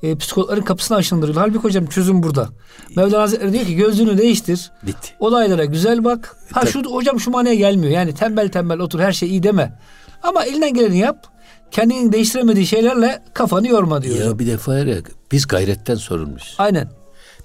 [0.02, 1.36] e, psikologların kapısını aşındırıyor.
[1.36, 2.48] Halbuki hocam çözüm burada.
[2.96, 4.70] Mevlana Hazretleri diyor ki gözlüğünü değiştir.
[4.82, 5.08] Bitti.
[5.20, 6.36] Olaylara güzel bak.
[6.52, 7.92] Ha şu hocam şu manaya gelmiyor.
[7.92, 9.78] Yani tembel tembel otur her şey iyi deme.
[10.22, 11.26] Ama elinden geleni yap.
[11.70, 14.16] Kendini değiştiremediği şeylerle kafanı yorma diyor.
[14.16, 14.96] Ya bir defa ya,
[15.32, 16.54] biz gayretten sorumluyuz.
[16.58, 17.01] Aynen.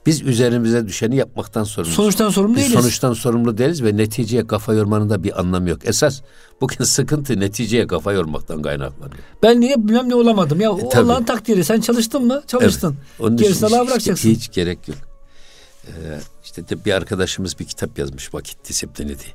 [0.08, 1.96] Biz üzerimize düşeni yapmaktan sorumluyuz.
[1.96, 2.80] Sonuçtan sorumlu Biz değiliz.
[2.80, 5.80] sonuçtan sorumlu değiliz ve neticeye kafa yormanın da bir anlamı yok.
[5.86, 6.22] Esas
[6.62, 9.20] bugün sıkıntı neticeye kafa yormaktan kaynaklanıyor.
[9.44, 10.62] Ben niye bilmem ne olamadım.
[10.62, 10.98] Ya E.
[10.98, 11.64] Allah'ın takdiri.
[11.64, 12.44] Sen çalıştın mı?
[12.48, 12.96] Çalıştın.
[13.20, 14.30] Onun için Gerisini Allah'a hiç- bırakacaksın.
[14.30, 14.98] Hiç, gerek yok.
[15.88, 15.92] Ee,
[16.44, 19.34] işte de bir arkadaşımız bir kitap yazmış vakit disiplini diye.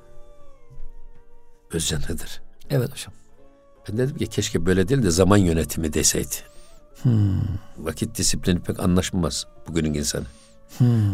[1.72, 2.42] Özcan Hıdır.
[2.70, 3.12] Evet hocam.
[3.88, 6.34] Ben dedim ki keşke böyle değil de zaman yönetimi deseydi.
[7.02, 7.40] Hmm.
[7.78, 10.24] Vakit disiplini pek anlaşmaz bugünün insanı.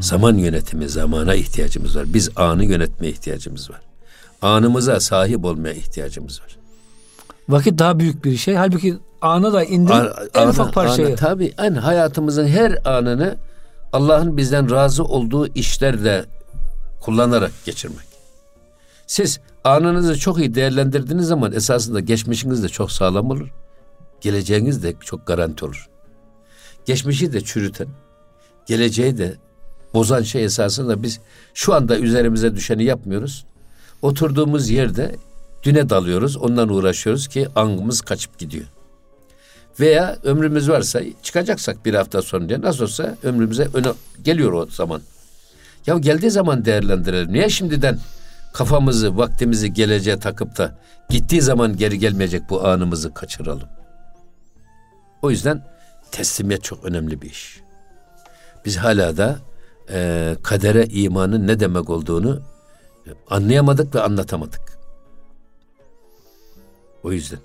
[0.00, 2.04] Zaman yönetimi, zamana ihtiyacımız var.
[2.14, 3.80] Biz anı yönetmeye ihtiyacımız var.
[4.42, 6.56] Anımıza sahip olmaya ihtiyacımız var.
[7.48, 8.54] Vakit daha büyük bir şey.
[8.54, 11.08] Halbuki ana da indir Ana- en ana- ufak parçayı.
[11.08, 13.36] ana- tabii en hayatımızın her anını
[13.92, 16.24] Allah'ın bizden razı olduğu işlerle
[17.00, 18.08] kullanarak geçirmek.
[19.06, 23.48] Siz anınızı çok iyi değerlendirdiğiniz zaman esasında geçmişiniz de çok sağlam olur.
[24.20, 25.88] Geleceğiniz de çok garanti olur.
[26.86, 27.88] Geçmişi de çürüten,
[28.66, 29.36] geleceği de
[29.94, 31.20] bozan şey esasında biz
[31.54, 33.44] şu anda üzerimize düşeni yapmıyoruz.
[34.02, 35.16] Oturduğumuz yerde
[35.62, 38.66] düne dalıyoruz, ondan uğraşıyoruz ki angımız kaçıp gidiyor.
[39.80, 43.88] Veya ömrümüz varsa çıkacaksak bir hafta sonra diye nasıl olsa ömrümüze öne
[44.22, 45.02] geliyor o zaman.
[45.86, 47.32] Ya geldiği zaman değerlendirelim.
[47.32, 47.98] Niye şimdiden
[48.52, 53.68] kafamızı, vaktimizi geleceğe takıp da gittiği zaman geri gelmeyecek bu anımızı kaçıralım.
[55.22, 55.64] O yüzden
[56.10, 57.60] teslimiyet çok önemli bir iş.
[58.64, 59.38] Biz hala da
[59.90, 62.42] e, kadere imanın ne demek olduğunu
[63.30, 64.78] anlayamadık ve anlatamadık.
[67.02, 67.38] O yüzden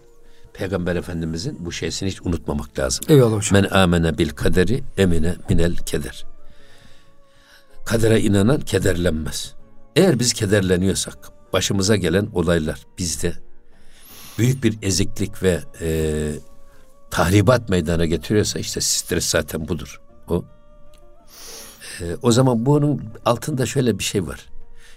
[0.53, 3.05] Peygamber Efendimizin bu şeysini hiç unutmamak lazım.
[3.09, 3.61] Eyvallah hocam.
[3.61, 6.25] Men amene bil kaderi emine minel keder.
[7.85, 9.53] Kadere inanan kederlenmez.
[9.95, 11.17] Eğer biz kederleniyorsak
[11.53, 13.33] başımıza gelen olaylar bizde
[14.37, 16.31] büyük bir eziklik ve e,
[17.11, 20.01] tahribat meydana getiriyorsa işte stres zaten budur.
[20.27, 20.45] O.
[22.01, 24.49] E, o zaman bunun altında şöyle bir şey var.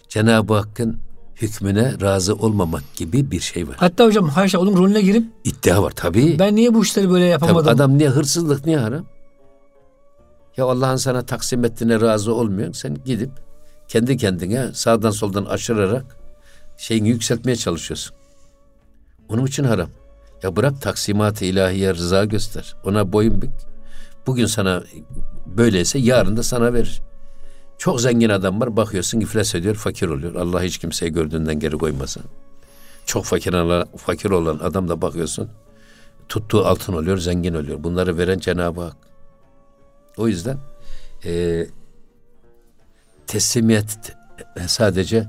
[0.08, 0.98] Cenab-ı Hakk'ın
[1.36, 3.76] hükmüne razı olmamak gibi bir şey var.
[3.78, 6.38] Hatta hocam haşa onun rolüne girip İddia var tabii.
[6.38, 7.68] ben niye bu işleri böyle Tabii yapamadım?
[7.74, 9.04] adam niye hırsızlık niye haram?
[10.56, 12.72] Ya Allah'ın sana taksim ettiğine razı olmuyor.
[12.74, 13.30] Sen gidip
[13.88, 16.16] kendi kendine sağdan soldan aşırarak
[16.78, 18.16] şeyini yükseltmeye çalışıyorsun.
[19.28, 19.88] Onun için haram.
[20.42, 22.74] Ya bırak taksimat-ı ilahiye rıza göster.
[22.84, 23.50] Ona boyun bük.
[24.26, 24.82] Bugün sana
[25.46, 27.02] böyleyse yarın da sana verir.
[27.78, 30.34] Çok zengin adam var bakıyorsun iflas ediyor fakir oluyor.
[30.34, 32.22] Allah hiç kimseyi gördüğünden geri koymasın.
[33.06, 35.50] Çok fakir olan, fakir olan adam da bakıyorsun
[36.28, 37.84] tuttuğu altın oluyor, zengin oluyor.
[37.84, 38.96] Bunları veren Cenab-ı Hak.
[40.16, 40.58] O yüzden
[41.24, 41.66] e,
[43.26, 44.16] teslimiyet
[44.66, 45.28] sadece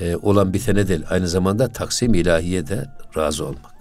[0.00, 3.77] e, olan bitene değil, aynı zamanda taksim ilahiye de razı olmak.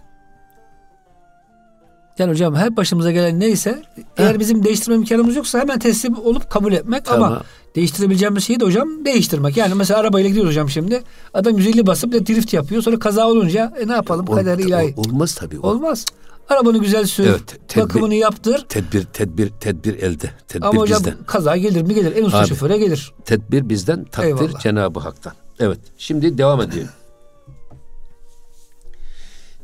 [2.20, 3.84] Yani hocam her başımıza gelen neyse
[4.18, 7.32] eğer bizim değiştirme imkanımız yoksa hemen teslim olup kabul etmek Tamam.
[7.32, 7.44] ama
[7.76, 9.58] değiştirebileceğimiz şeyi de hocam değiştirmek.
[9.58, 11.04] Yani mesela arabayla gidiyoruz hocam şimdi.
[11.34, 12.82] Adam 150 basıp da drift yapıyor.
[12.82, 14.28] Sonra kaza olunca e, ne yapalım?
[14.28, 14.94] Ol- Kader ilahi.
[14.98, 15.60] ol- olmaz tabii.
[15.60, 16.06] O- Olmaz.
[16.50, 17.26] Arabanı güzel sür.
[17.28, 18.66] Evet, tedbir, bakımını yaptır.
[18.70, 20.32] Tedbir tedbir tedbir elde.
[20.48, 21.16] Tedbir Ama hocam bizden.
[21.28, 22.16] kaza gelir mi gelir.
[22.16, 23.14] En usta Abi, şoföre gelir.
[23.26, 24.60] Tedbir bizden, takdir Eyvallah.
[24.60, 25.34] Cenab-ı Hak'tan.
[25.60, 25.80] Evet.
[25.98, 26.92] Şimdi devam ediyorum.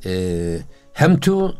[0.05, 0.59] Ee,
[0.93, 1.55] hem tu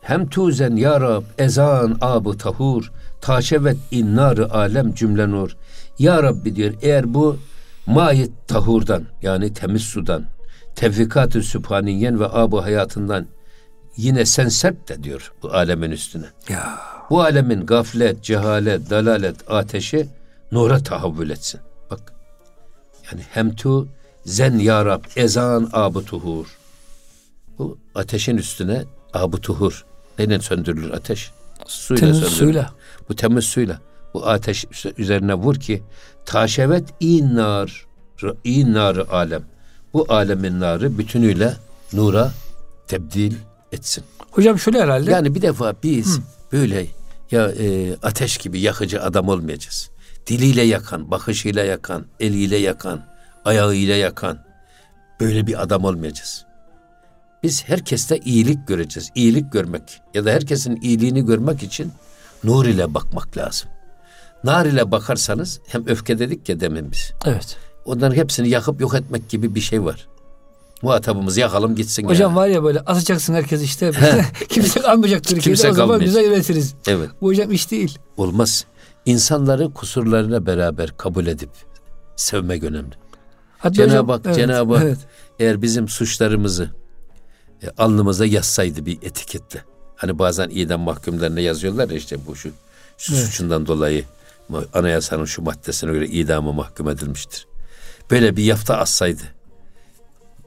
[0.00, 5.56] hem tuzen ya Rab ezan abu tahur taşevet innarı alem cümle nur.
[5.98, 7.38] Ya Rabbi diyor eğer bu
[7.86, 10.24] mayit tahurdan yani temiz sudan
[10.74, 13.26] tevfikat-ı sübhaniyen ve abu hayatından
[13.96, 16.26] yine sen serp de diyor bu alemin üstüne.
[16.48, 16.78] Ya.
[17.10, 20.08] Bu alemin gaflet, cehalet, dalalet ateşi
[20.52, 21.60] nura tahavvül etsin.
[21.90, 22.12] Bak.
[23.10, 23.88] Yani hem tu
[24.24, 26.46] zen ya Rab ezan abu tuhur.
[27.58, 28.84] Bu ateşin üstüne
[29.14, 29.84] abu tuhur.
[30.20, 31.30] Neyle söndürülür ateş?
[31.66, 32.36] Suyla temiz söndürülür.
[32.36, 32.70] suyla.
[33.08, 33.80] Bu temiz suyla.
[34.14, 34.64] Bu ateş
[34.98, 35.82] üzerine vur ki
[36.24, 37.86] taşevet inar
[38.44, 39.42] inar alem.
[39.92, 41.54] Bu alemin narı bütünüyle
[41.92, 42.32] nura
[42.86, 43.34] tebdil
[43.72, 44.04] etsin.
[44.30, 45.10] Hocam şöyle herhalde.
[45.10, 46.22] Yani bir defa biz Hı.
[46.52, 46.86] böyle
[47.30, 49.90] ya e, ateş gibi yakıcı adam olmayacağız.
[50.26, 53.06] Diliyle yakan, bakışıyla yakan, eliyle yakan,
[53.44, 54.38] ayağıyla yakan
[55.20, 56.44] böyle bir adam olmayacağız.
[57.42, 59.10] Biz herkeste iyilik göreceğiz.
[59.14, 61.92] İyilik görmek ya da herkesin iyiliğini görmek için
[62.44, 63.68] nur ile bakmak lazım.
[64.44, 67.12] Nar ile bakarsanız hem öfke dedik ya demin biz.
[67.24, 67.56] Evet.
[67.84, 70.08] Onların hepsini yakıp yok etmek gibi bir şey var.
[70.82, 72.08] Muhatabımızı yakalım gitsin.
[72.08, 72.36] Hocam ya.
[72.36, 73.92] var ya böyle atacaksın herkes işte.
[74.48, 76.74] Kimse kalmayacak Türkiye'de Kimse o zaman güzel üretiriz.
[76.86, 77.10] Evet.
[77.20, 77.98] Bu hocam iş değil.
[78.16, 78.64] Olmaz.
[79.06, 81.50] İnsanları kusurlarına beraber kabul edip
[82.16, 82.94] sevmek önemli.
[83.58, 84.98] Hatta Cenab-ı Hak, evet, Cenab-ı Hak evet.
[85.38, 86.70] eğer bizim suçlarımızı
[87.62, 89.64] e, alnımıza yazsaydı bir etiketle.
[89.96, 92.50] Hani bazen idam mahkumlarına yazıyorlar ya işte bu şu,
[92.98, 93.24] şu evet.
[93.24, 94.04] suçundan dolayı
[94.74, 97.46] anayasanın şu maddesine göre idama mahkum edilmiştir.
[98.10, 99.22] Böyle bir yafta assaydı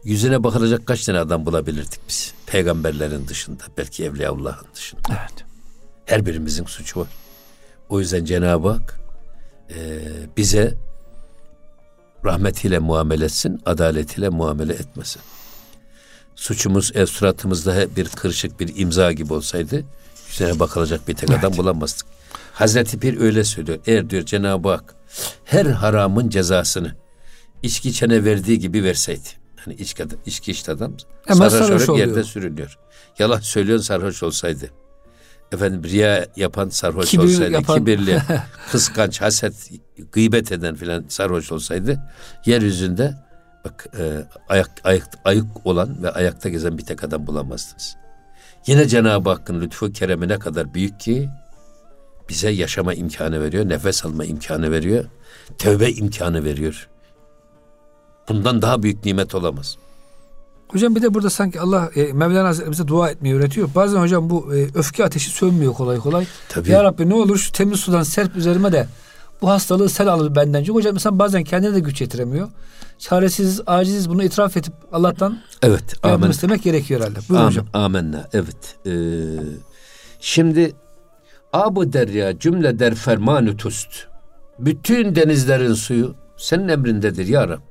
[0.03, 2.33] yüzüne bakılacak kaç tane adam bulabilirdik biz?
[2.45, 5.01] Peygamberlerin dışında, belki Evliyaullah'ın dışında.
[5.09, 5.45] Evet.
[6.05, 7.07] Her birimizin suçu var.
[7.89, 8.99] O yüzden Cenab-ı Hak
[9.69, 9.99] e,
[10.37, 10.73] bize
[12.25, 15.21] rahmetiyle muamele etsin, adaletiyle muamele etmesin.
[16.43, 19.83] Suçumuz ev suratımızda bir kırışık bir imza gibi olsaydı
[20.29, 21.39] yüzüne bakılacak bir tek evet.
[21.39, 22.05] adam bulamazdık.
[22.53, 23.79] Hazreti Pir öyle söylüyor.
[23.85, 24.95] Eğer diyor Cenab-ı Hak
[25.45, 26.95] her haramın cezasını
[27.63, 30.93] içki içene verdiği gibi verseydi Hani içki, içki içti adam.
[31.27, 32.77] Hemen sarhoş, sarhoş olup yerde sürünüyor.
[33.19, 34.69] Yalan söylüyorsun sarhoş olsaydı.
[35.51, 37.79] Efendim riya yapan sarhoş Kibir olsaydı, yapan...
[37.79, 38.21] kibirli,
[38.71, 39.71] kıskanç, haset,
[40.11, 42.01] gıybet eden filan sarhoş olsaydı
[42.45, 43.23] yeryüzünde
[43.65, 47.95] bak e, ayak, ayak ayık olan ve ayakta gezen bir tek adam bulamazdınız.
[48.67, 51.29] Yine Cenab-ı Hakk'ın lütfu keremi ne kadar büyük ki
[52.29, 55.05] bize yaşama imkanı veriyor, nefes alma imkanı veriyor,
[55.57, 56.89] tövbe imkanı veriyor.
[58.29, 59.77] Bundan daha büyük nimet olamaz.
[60.67, 63.69] Hocam bir de burada sanki Allah e, Mevlana Hazretleri bize dua etmeyi öğretiyor.
[63.75, 66.25] Bazen hocam bu e, öfke ateşi sönmüyor kolay kolay.
[66.49, 66.71] Tabii.
[66.71, 68.87] Ya Rabbi ne olur şu temiz sudan serp üzerime de
[69.43, 70.59] bu hastalığı sen al benden.
[70.59, 72.49] Çünkü hocam insan bazen kendine de güç yetiremiyor.
[72.99, 77.19] Çaresiz, aciziz bunu itiraf edip Allah'tan evet, yardım istemek gerekiyor herhalde.
[77.29, 77.65] Buyurun amen, hocam.
[77.73, 78.29] Amenna.
[78.33, 78.77] Evet.
[78.85, 78.91] Ee,
[80.19, 80.73] şimdi
[81.53, 84.07] Abu Derya cümle der fermanü tust.
[84.59, 87.61] Bütün denizlerin suyu senin emrindedir ya Rab.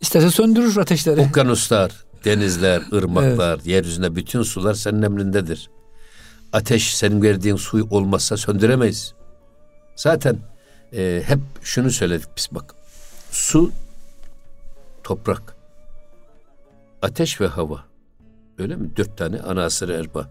[0.00, 1.20] İsterse söndürür ateşleri.
[1.20, 1.92] Okyanuslar,
[2.24, 3.66] denizler, ırmaklar, evet.
[3.66, 5.70] yeryüzünde bütün sular senin emrindedir.
[6.52, 9.14] Ateş senin verdiğin suyu olmazsa söndüremeyiz.
[9.96, 10.38] Zaten
[10.92, 12.74] e, hep şunu söyledik biz bak.
[13.30, 13.72] Su,
[15.02, 15.56] toprak,
[17.02, 17.84] ateş ve hava.
[18.58, 18.96] Öyle mi?
[18.96, 20.30] Dört tane ana asırı erba.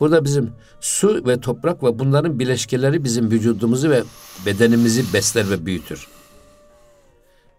[0.00, 4.02] Burada bizim su ve toprak ve bunların bileşkeleri bizim vücudumuzu ve
[4.46, 6.08] bedenimizi besler ve büyütür.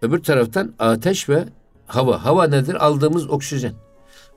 [0.02, 1.46] Öbür taraftan ateş ve
[1.88, 2.26] hava.
[2.26, 2.86] Hava nedir?
[2.86, 3.74] Aldığımız oksijen.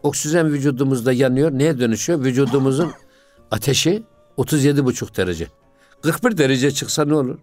[0.03, 1.51] Oksijen vücudumuzda yanıyor.
[1.51, 2.25] Neye dönüşüyor?
[2.25, 2.93] Vücudumuzun
[3.51, 4.03] ateşi
[4.39, 5.47] 37,5 derece.
[6.03, 7.39] 41 derece çıksa ne olur?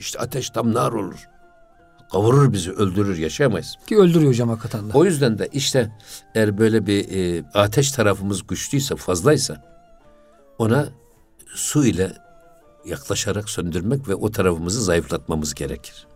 [0.00, 1.28] İşte ateş tam nar olur.
[2.12, 3.74] Kavurur bizi, öldürür, yaşayamayız.
[3.86, 4.92] Ki öldürüyor hocam hakikaten de.
[4.94, 5.92] O yüzden de işte
[6.34, 9.64] eğer böyle bir e, ateş tarafımız güçlüyse, fazlaysa
[10.58, 10.88] ona
[11.54, 12.12] su ile
[12.84, 16.06] yaklaşarak söndürmek ve o tarafımızı zayıflatmamız gerekir.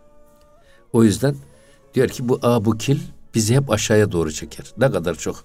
[0.93, 1.37] O yüzden
[1.95, 3.01] diyor ki bu abukil
[3.35, 4.67] bizi hep aşağıya doğru çeker.
[4.77, 5.45] Ne kadar çok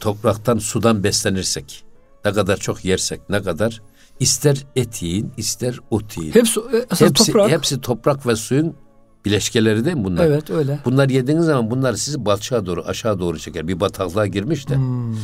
[0.00, 1.84] topraktan, sudan beslenirsek,
[2.24, 3.82] ne kadar çok yersek, ne kadar
[4.20, 6.32] ister et yiyin, ister ot yiyin.
[6.32, 7.50] Hepsi, e, hepsi toprak.
[7.50, 8.76] Hepsi toprak ve suyun
[9.24, 10.26] bileşkeleri değil mi bunlar?
[10.26, 10.80] Evet öyle.
[10.84, 13.68] Bunlar yediğiniz zaman bunlar sizi balçağa doğru, aşağı doğru çeker.
[13.68, 15.14] Bir bataklığa girmiş de hmm.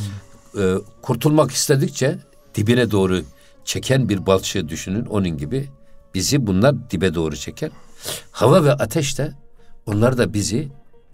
[0.57, 2.19] e, kurtulmak istedikçe
[2.55, 3.21] dibine doğru
[3.65, 5.69] çeken bir balçığı düşünün onun gibi.
[6.13, 7.71] Bizi bunlar dibe doğru çeker.
[8.31, 9.33] Hava ve ateş de
[9.85, 10.67] onlar da bizi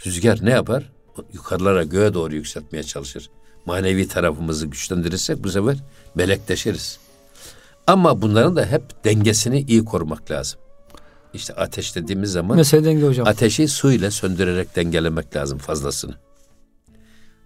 [0.06, 0.91] rüzgar ne yapar?
[1.34, 3.30] Yukarılara göğe doğru yükseltmeye çalışır.
[3.65, 5.78] Manevi tarafımızı güçlendirirsek bu sefer
[6.15, 6.99] melekleşiriz.
[7.88, 10.60] Ama bunların da hep dengesini iyi korumak lazım.
[11.34, 13.28] İşte ateş dediğimiz zaman Mesele denge hocam.
[13.28, 16.15] ateşi su ile söndürerek dengelemek lazım fazlasını.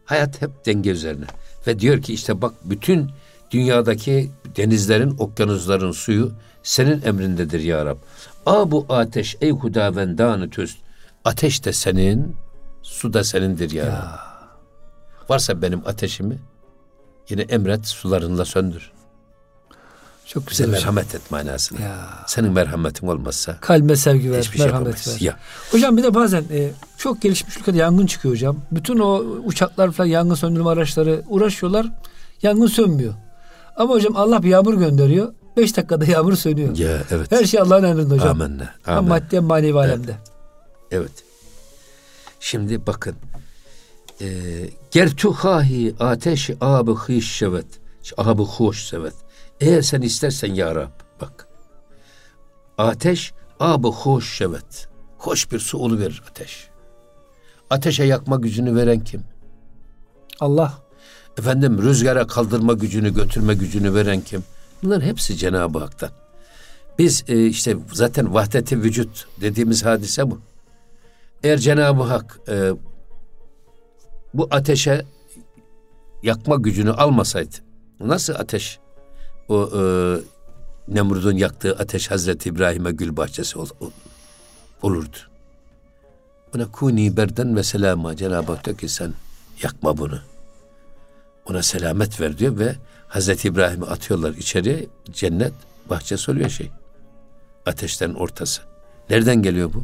[0.06, 1.26] Hayat hep denge üzerine.
[1.68, 3.10] Ve diyor ki işte bak bütün
[3.52, 6.32] dünyadaki denizlerin, okyanusların suyu
[6.64, 7.98] senin emrindedir ya Rab.
[8.46, 10.78] A bu ateş ey hudavendanı töst.
[11.26, 12.36] Ateş de senin,
[12.82, 14.29] su da senindir ya, Rab.
[15.30, 16.38] Varsa benim ateşimi
[17.30, 18.92] yine emret sularınla söndür.
[20.26, 20.96] Çok Bize güzel hocam.
[20.96, 21.82] merhamet et manasını.
[21.82, 22.10] Ya.
[22.28, 25.22] Senin merhametin olmazsa Kalbe sevgi ver, hiçbir şey merhamet yapamayız.
[25.22, 25.26] ver.
[25.28, 25.40] Ya.
[25.72, 28.58] Hocam bir de bazen e, çok gelişmiş ülkede yangın çıkıyor hocam.
[28.72, 31.86] Bütün o uçaklar falan yangın söndürme araçları uğraşıyorlar.
[32.42, 33.14] Yangın sönmüyor.
[33.76, 35.34] Ama hocam Allah bir yağmur gönderiyor.
[35.58, 36.78] Beş dakikada yağmur sönüyor.
[36.78, 37.32] Ya evet.
[37.32, 38.30] Her şey Allah'ın emrinde hocam.
[38.30, 38.74] Amenna.
[38.86, 39.10] Hem Amen.
[39.10, 40.16] maddi hem manevi alemde.
[40.92, 41.12] Evet.
[42.40, 43.16] Şimdi bakın.
[44.22, 44.28] E,
[44.92, 47.66] Gertu hahi ateş abı hış şevet.
[48.18, 49.14] Abı hoş sevet.
[49.60, 51.48] Eğer sen istersen ya Rab bak.
[52.78, 54.88] Ateş abı hoş şevet.
[55.18, 56.68] Hoş bir su oluverir ateş.
[57.70, 59.24] Ateşe yakma gücünü veren kim?
[60.40, 60.74] Allah.
[61.38, 64.44] Efendim rüzgara kaldırma gücünü, götürme gücünü veren kim?
[64.84, 66.10] Bunların hepsi Cenab-ı Hak'tan.
[67.00, 70.40] Biz e, işte zaten vahdeti vücut dediğimiz hadise bu.
[71.44, 72.72] Eğer Cenab-ı Hak e,
[74.34, 75.06] bu ateşe
[76.24, 77.56] yakma gücünü almasaydı,
[78.00, 78.80] nasıl ateş
[79.50, 79.82] o e,
[80.88, 83.92] Nemrud'un yaktığı ateş Hazreti İbrahim'e gül bahçesi ol- ol-
[84.82, 85.18] olurdu.
[86.54, 89.14] Buna kuni berden ve selama Cenab-ı Hak diyor ki sen
[89.64, 90.20] yakma bunu
[91.46, 92.76] ona selamet ver diyor ve
[93.08, 95.54] Hazreti İbrahim'i atıyorlar içeriye cennet
[95.90, 96.72] bahçesi oluyor şey.
[97.66, 98.62] Ateşlerin ortası.
[99.10, 99.84] Nereden geliyor bu?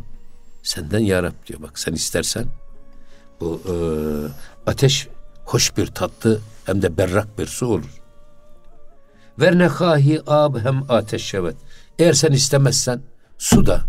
[0.63, 2.45] Senden ya Rab diyor bak sen istersen
[3.41, 3.76] bu e,
[4.69, 5.08] ateş
[5.45, 8.02] hoş bir tatlı hem de berrak bir su olur.
[9.39, 11.56] Ver nehahi ab hem ateş şevet.
[12.00, 13.02] Eğer sen istemezsen
[13.38, 13.82] suda,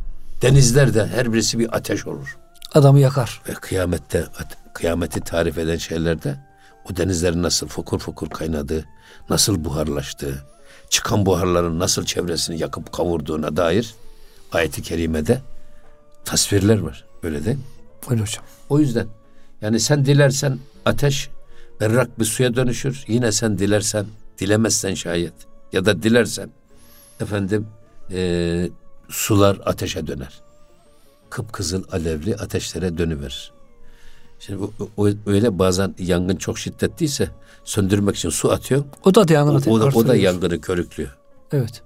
[0.42, 2.36] denizlerde her birisi bir ateş olur.
[2.74, 3.42] Adamı yakar.
[3.48, 4.26] Ve kıyamette,
[4.74, 6.46] kıyameti tarif eden şeylerde
[6.90, 8.84] o denizlerin nasıl fokur fokur kaynadığı,
[9.30, 10.44] nasıl buharlaştığı,
[10.90, 13.94] çıkan buharların nasıl çevresini yakıp kavurduğuna dair
[14.52, 15.40] ayeti kerimede
[16.24, 17.04] tasvirler var.
[17.22, 17.62] Öyle değil mi?
[18.10, 18.44] Öyle hocam.
[18.68, 19.06] O yüzden
[19.66, 21.28] yani sen dilersen ateş
[21.80, 23.04] berrak bir suya dönüşür.
[23.08, 24.06] Yine sen dilersen,
[24.40, 25.32] dilemezsen şayet
[25.72, 26.50] ya da dilersen
[27.20, 27.66] efendim
[28.10, 28.70] eee,
[29.08, 30.40] sular ateşe döner.
[31.30, 33.52] Kıpkızıl alevli ateşlere dönüverir.
[34.40, 37.28] Şimdi o, o- öyle bazen yangın çok şiddetliyse
[37.64, 38.84] söndürmek için su atıyor.
[39.04, 41.16] O da yangın O, o da, o da yangını körüklüyor.
[41.52, 41.82] Evet.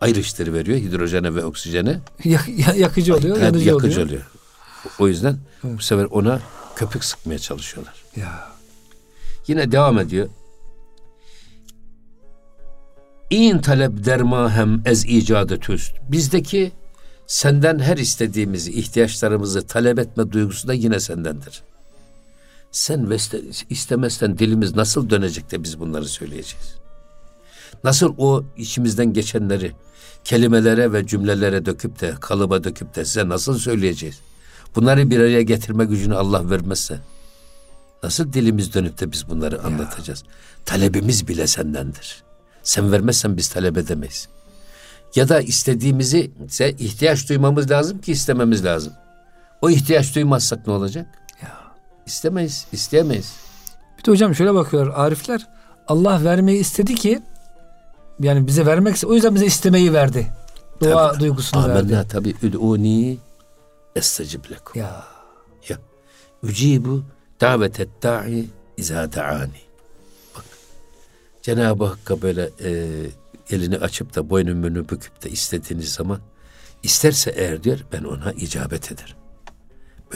[0.00, 2.00] Ayrıştır veriyor hidrojene ve oksijene.
[2.24, 4.06] Yak- ya- yakıcı oluyor, Yani yanıcı yakıcı oluyor.
[4.06, 4.22] oluyor.
[4.98, 6.40] O yüzden bu sefer ona
[6.76, 7.94] köpük sıkmaya çalışıyorlar.
[8.16, 8.48] Ya.
[9.46, 10.28] Yine devam ediyor.
[13.30, 15.94] İn talep derma hem ez icadı tüst.
[16.08, 16.72] Bizdeki
[17.26, 21.62] senden her istediğimizi, ihtiyaçlarımızı talep etme duygusu da yine sendendir.
[22.70, 23.18] Sen
[23.70, 26.74] istemezsen dilimiz nasıl dönecek de biz bunları söyleyeceğiz?
[27.84, 29.72] Nasıl o içimizden geçenleri
[30.24, 34.20] kelimelere ve cümlelere döküp de kalıba döküp de size nasıl söyleyeceğiz?
[34.76, 36.98] Bunları bir araya getirme gücünü Allah vermezse
[38.04, 40.24] Nasıl dilimiz dönüp de biz bunları anlatacağız?
[40.64, 42.22] Talebimiz bile sendendir.
[42.62, 44.28] Sen vermezsen biz talep edemeyiz.
[45.14, 48.92] Ya da istediğimizi ise ihtiyaç duymamız lazım ki istememiz lazım.
[49.62, 51.06] O ihtiyaç duymazsak ne olacak?
[51.42, 51.52] Ya.
[52.06, 53.32] İstemeyiz, isteyemeyiz.
[53.98, 55.46] Bir de hocam şöyle bakıyorlar Arifler.
[55.88, 57.22] Allah vermeyi istedi ki
[58.20, 60.26] yani bize vermek o yüzden bize istemeyi verdi.
[60.82, 61.20] Dua Tabii.
[61.20, 61.78] duygusunu verdi.
[61.78, 63.18] Amenna tabi üd'uni
[63.96, 64.82] estecib lekum.
[64.82, 65.06] Ya.
[65.68, 65.78] Ya.
[66.42, 67.04] Ücibu
[67.40, 69.60] davetet da'i izâ da'ani.
[70.36, 70.44] Bak.
[71.42, 72.70] Cenab-ı Hakk'a böyle e,
[73.50, 76.20] elini açıp da boynunu büküp de istediğiniz zaman
[76.82, 79.16] isterse eğer diyor ben ona icabet ederim.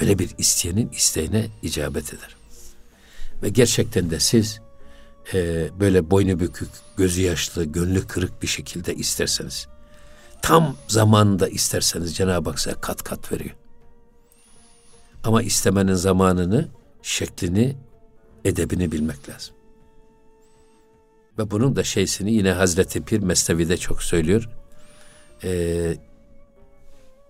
[0.01, 2.37] Böyle bir isteyenin isteğine icabet eder.
[3.43, 4.61] Ve gerçekten de siz
[5.35, 9.69] e, böyle boynu bükük, gözü yaşlı, gönlü kırık bir şekilde isterseniz,
[10.43, 13.55] tam zamanında isterseniz Cenab-ı Hak size kat kat veriyor.
[15.25, 16.69] Ama istemenin zamanını,
[17.03, 17.77] şeklini,
[18.45, 19.55] edebini bilmek lazım.
[21.39, 24.49] Ve bunun da şeysini yine Hazreti Pir Mesnevi'de çok söylüyor.
[25.45, 25.97] Ee,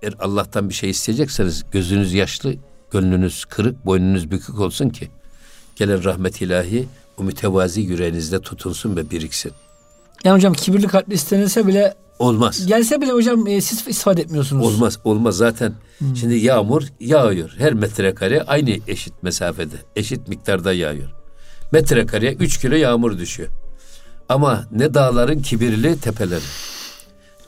[0.03, 2.55] eğer Allah'tan bir şey isteyecekseniz gözünüz yaşlı,
[2.91, 5.11] gönlünüz kırık, boynunuz bükük olsun ki
[5.77, 6.87] gelen rahmet ilahi
[7.19, 9.53] o mütevazi yüreğinizde tutunsun ve biriksin.
[10.25, 12.67] Yani hocam kibirli kalpli istenilse bile Olmaz.
[12.67, 14.67] gelse bile hocam e, siz istifade etmiyorsunuz.
[14.67, 15.73] Olmaz, olmaz zaten.
[16.15, 17.55] Şimdi yağmur yağıyor.
[17.59, 21.09] Her metrekare aynı eşit mesafede, eşit miktarda yağıyor.
[21.73, 23.49] Metrekareye 3 kilo yağmur düşüyor.
[24.29, 26.45] Ama ne dağların kibirli tepeleri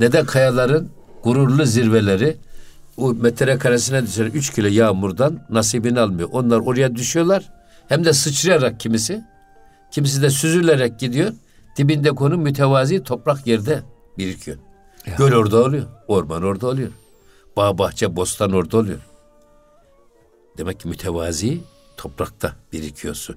[0.00, 0.88] ne de kayaların
[1.22, 2.36] gururlu zirveleri
[2.96, 6.28] o metrekaresine düşen 3 kilo yağmurdan nasibini almıyor.
[6.32, 7.52] Onlar oraya düşüyorlar.
[7.88, 9.24] Hem de sıçrayarak kimisi.
[9.90, 11.32] Kimisi de süzülerek gidiyor.
[11.76, 13.82] Dibinde konu mütevazi toprak yerde
[14.20, 14.56] birikiyor.
[15.06, 15.14] Ya.
[15.18, 15.86] Göl orada oluyor.
[16.08, 16.90] Orman orada oluyor.
[17.56, 19.00] Bağ bahçe bostan orada oluyor.
[20.58, 21.60] Demek ki mütevazi
[21.96, 23.36] toprakta birikiyorsun.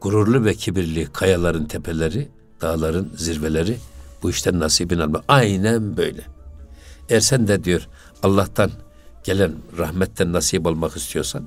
[0.00, 2.28] Gururlu ve kibirli kayaların tepeleri,
[2.60, 3.76] dağların zirveleri
[4.22, 5.22] bu işten nasibini alma.
[5.28, 6.24] Aynen böyle.
[7.08, 7.88] Eğer sen de diyor
[8.22, 8.70] Allah'tan
[9.24, 11.44] gelen rahmetten nasip almak istiyorsan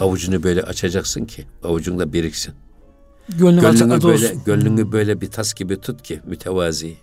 [0.00, 2.54] avucunu böyle açacaksın ki avucunda biriksin.
[3.28, 4.42] Gönlün gönlünü böyle olsun.
[4.44, 6.96] gönlünü böyle bir tas gibi tut ki mütevazi,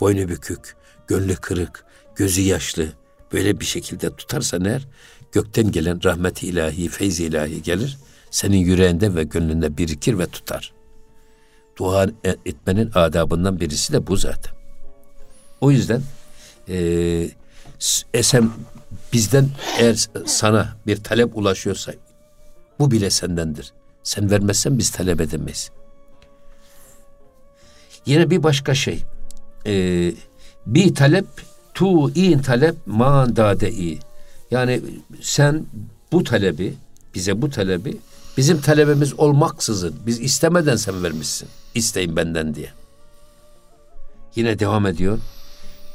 [0.00, 0.76] boynu bükük,
[1.06, 1.84] gönlü kırık,
[2.16, 2.88] gözü yaşlı
[3.32, 4.88] böyle bir şekilde tutarsan eğer
[5.32, 7.98] gökten gelen rahmeti ilahi, feyz ilahi gelir.
[8.30, 10.72] Senin yüreğinde ve gönlünde birikir ve tutar.
[11.76, 12.06] Dua
[12.46, 14.54] etmenin adabından birisi de bu zaten.
[15.60, 16.02] O yüzden
[16.68, 17.30] e,
[18.14, 18.52] esem
[19.12, 19.48] bizden
[19.78, 21.92] eğer sana bir talep ulaşıyorsa
[22.78, 23.72] bu bile sendendir.
[24.02, 25.70] Sen vermezsen biz talep edemeyiz.
[28.06, 29.04] Yine bir başka şey.
[29.66, 30.12] Ee,
[30.66, 31.26] bir talep
[31.74, 33.70] tu in talep man dade
[34.50, 34.80] Yani
[35.20, 35.66] sen
[36.12, 36.74] bu talebi
[37.14, 37.96] bize bu talebi
[38.36, 41.48] bizim talebimiz olmaksızın biz istemeden sen vermişsin.
[41.74, 42.70] İsteyin benden diye.
[44.36, 45.18] Yine devam ediyor.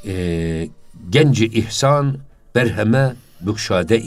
[0.06, 0.68] Ee,
[1.10, 2.18] genci ihsan
[2.54, 4.00] berheme bükşade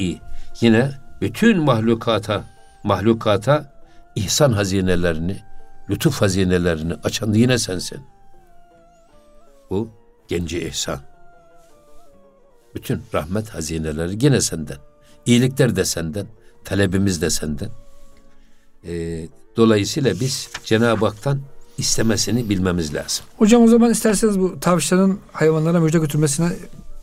[0.62, 0.91] Yine
[1.22, 2.43] bütün mahlukata
[2.84, 3.74] mahlukata
[4.16, 5.39] ihsan hazinelerini,
[5.89, 7.99] lütuf hazinelerini açan yine sensin.
[9.70, 9.89] Bu
[10.28, 10.99] genci ihsan.
[12.76, 14.78] Bütün rahmet hazineleri yine senden.
[15.26, 16.28] İyilikler de senden.
[16.63, 17.70] Talebimiz de senden.
[18.86, 21.39] Ee, dolayısıyla biz Cenab-ı Hak'tan
[21.78, 23.26] istemesini bilmemiz lazım.
[23.38, 26.51] Hocam o zaman isterseniz bu tavşanın hayvanlara müjde götürmesine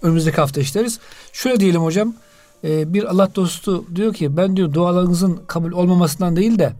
[0.03, 1.01] önümüzdeki hafta işleriz.
[1.33, 2.14] Şöyle diyelim hocam.
[2.64, 6.73] E, bir Allah dostu diyor ki ben diyor dualarınızın kabul olmamasından değil de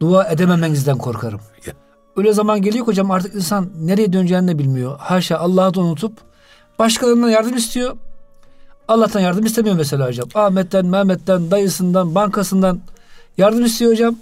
[0.00, 1.40] dua edememenizden korkarım.
[1.66, 1.87] Ya.
[2.18, 4.98] Öyle zaman geliyor ki hocam artık insan nereye döneceğini de bilmiyor.
[4.98, 6.12] Haşa Allah'ı da unutup
[6.78, 7.96] başkalarından yardım istiyor.
[8.88, 10.28] Allah'tan yardım istemiyor mesela hocam.
[10.34, 12.80] Ahmet'ten, Mehmet'ten, dayısından, bankasından
[13.36, 14.16] yardım istiyor hocam.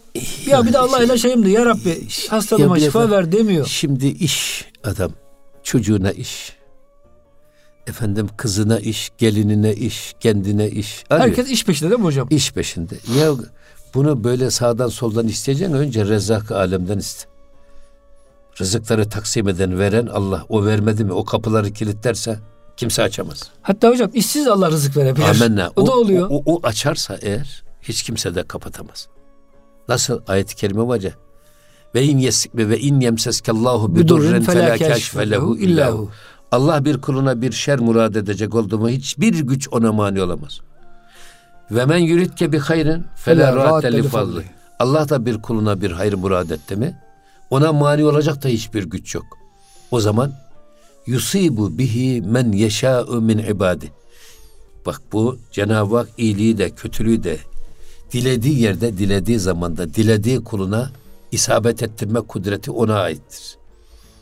[0.46, 3.66] Ya bir de Allah ile şeyim de ya Rabbi hastalığıma şifa ver demiyor.
[3.66, 5.10] Şimdi iş adam
[5.62, 6.56] çocuğuna iş
[7.86, 11.04] efendim kızına iş, gelinine iş, kendine iş.
[11.10, 11.28] Arıyor.
[11.28, 12.28] Herkes iş peşinde değil mi hocam?
[12.30, 12.94] İş peşinde.
[13.20, 13.32] Ya
[13.94, 17.35] bunu böyle sağdan soldan isteyeceksin önce rezzak alemden iste.
[18.60, 20.44] Rızıkları taksim eden, veren Allah.
[20.48, 22.38] O vermedi mi, o kapıları kilitlerse
[22.76, 23.50] kimse açamaz.
[23.62, 25.24] Hatta hocam işsiz Allah rızık verebilir.
[25.24, 25.70] Amenna.
[25.76, 26.28] O, o da oluyor.
[26.30, 29.08] O, o, o açarsa eğer hiç kimse de kapatamaz.
[29.88, 31.12] Nasıl ayet-i kerime var ya?
[31.94, 36.10] Ve in yesik ve in yemseskallahu bidurren fela keşfe lehu illahu.
[36.52, 40.60] Allah bir kuluna bir şer murad edecek oldu mu hiçbir güç ona mani olamaz.
[41.70, 44.44] Ve men yuridke bi hayrin fela li fadli.
[44.78, 47.00] Allah da bir kuluna bir hayır murad etti mi
[47.50, 49.26] ona mani olacak da hiçbir güç yok.
[49.90, 50.32] O zaman
[51.06, 53.92] yusibu bihi men yeşâ'u min ibadi.
[54.86, 57.38] Bak bu Cenab-ı Hak iyiliği de kötülüğü de
[58.12, 60.90] dilediği yerde dilediği zamanda dilediği kuluna
[61.32, 63.56] isabet ettirme kudreti ona aittir.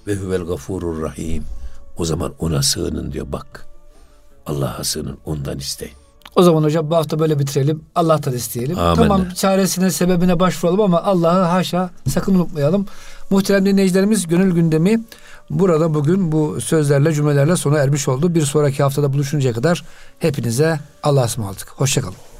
[0.06, 1.44] Ve huvel gafurur rahim.
[1.96, 3.66] O zaman ona sığının diyor bak.
[4.46, 5.94] Allah'a sığının ondan isteyin.
[6.36, 7.82] O zaman hocam bu hafta böyle bitirelim.
[7.94, 8.78] Allah'tan isteyelim.
[8.78, 8.94] Amin.
[8.94, 12.86] Tamam çaresine sebebine başvuralım ama Allah'ı haşa sakın unutmayalım.
[13.30, 15.00] Muhterem dinleyicilerimiz gönül gündemi
[15.50, 18.34] burada bugün bu sözlerle cümlelerle sona ermiş oldu.
[18.34, 19.84] Bir sonraki haftada buluşuncaya kadar
[20.18, 21.68] hepinize Allah'a ısmarladık.
[21.68, 22.33] Hoşçakalın.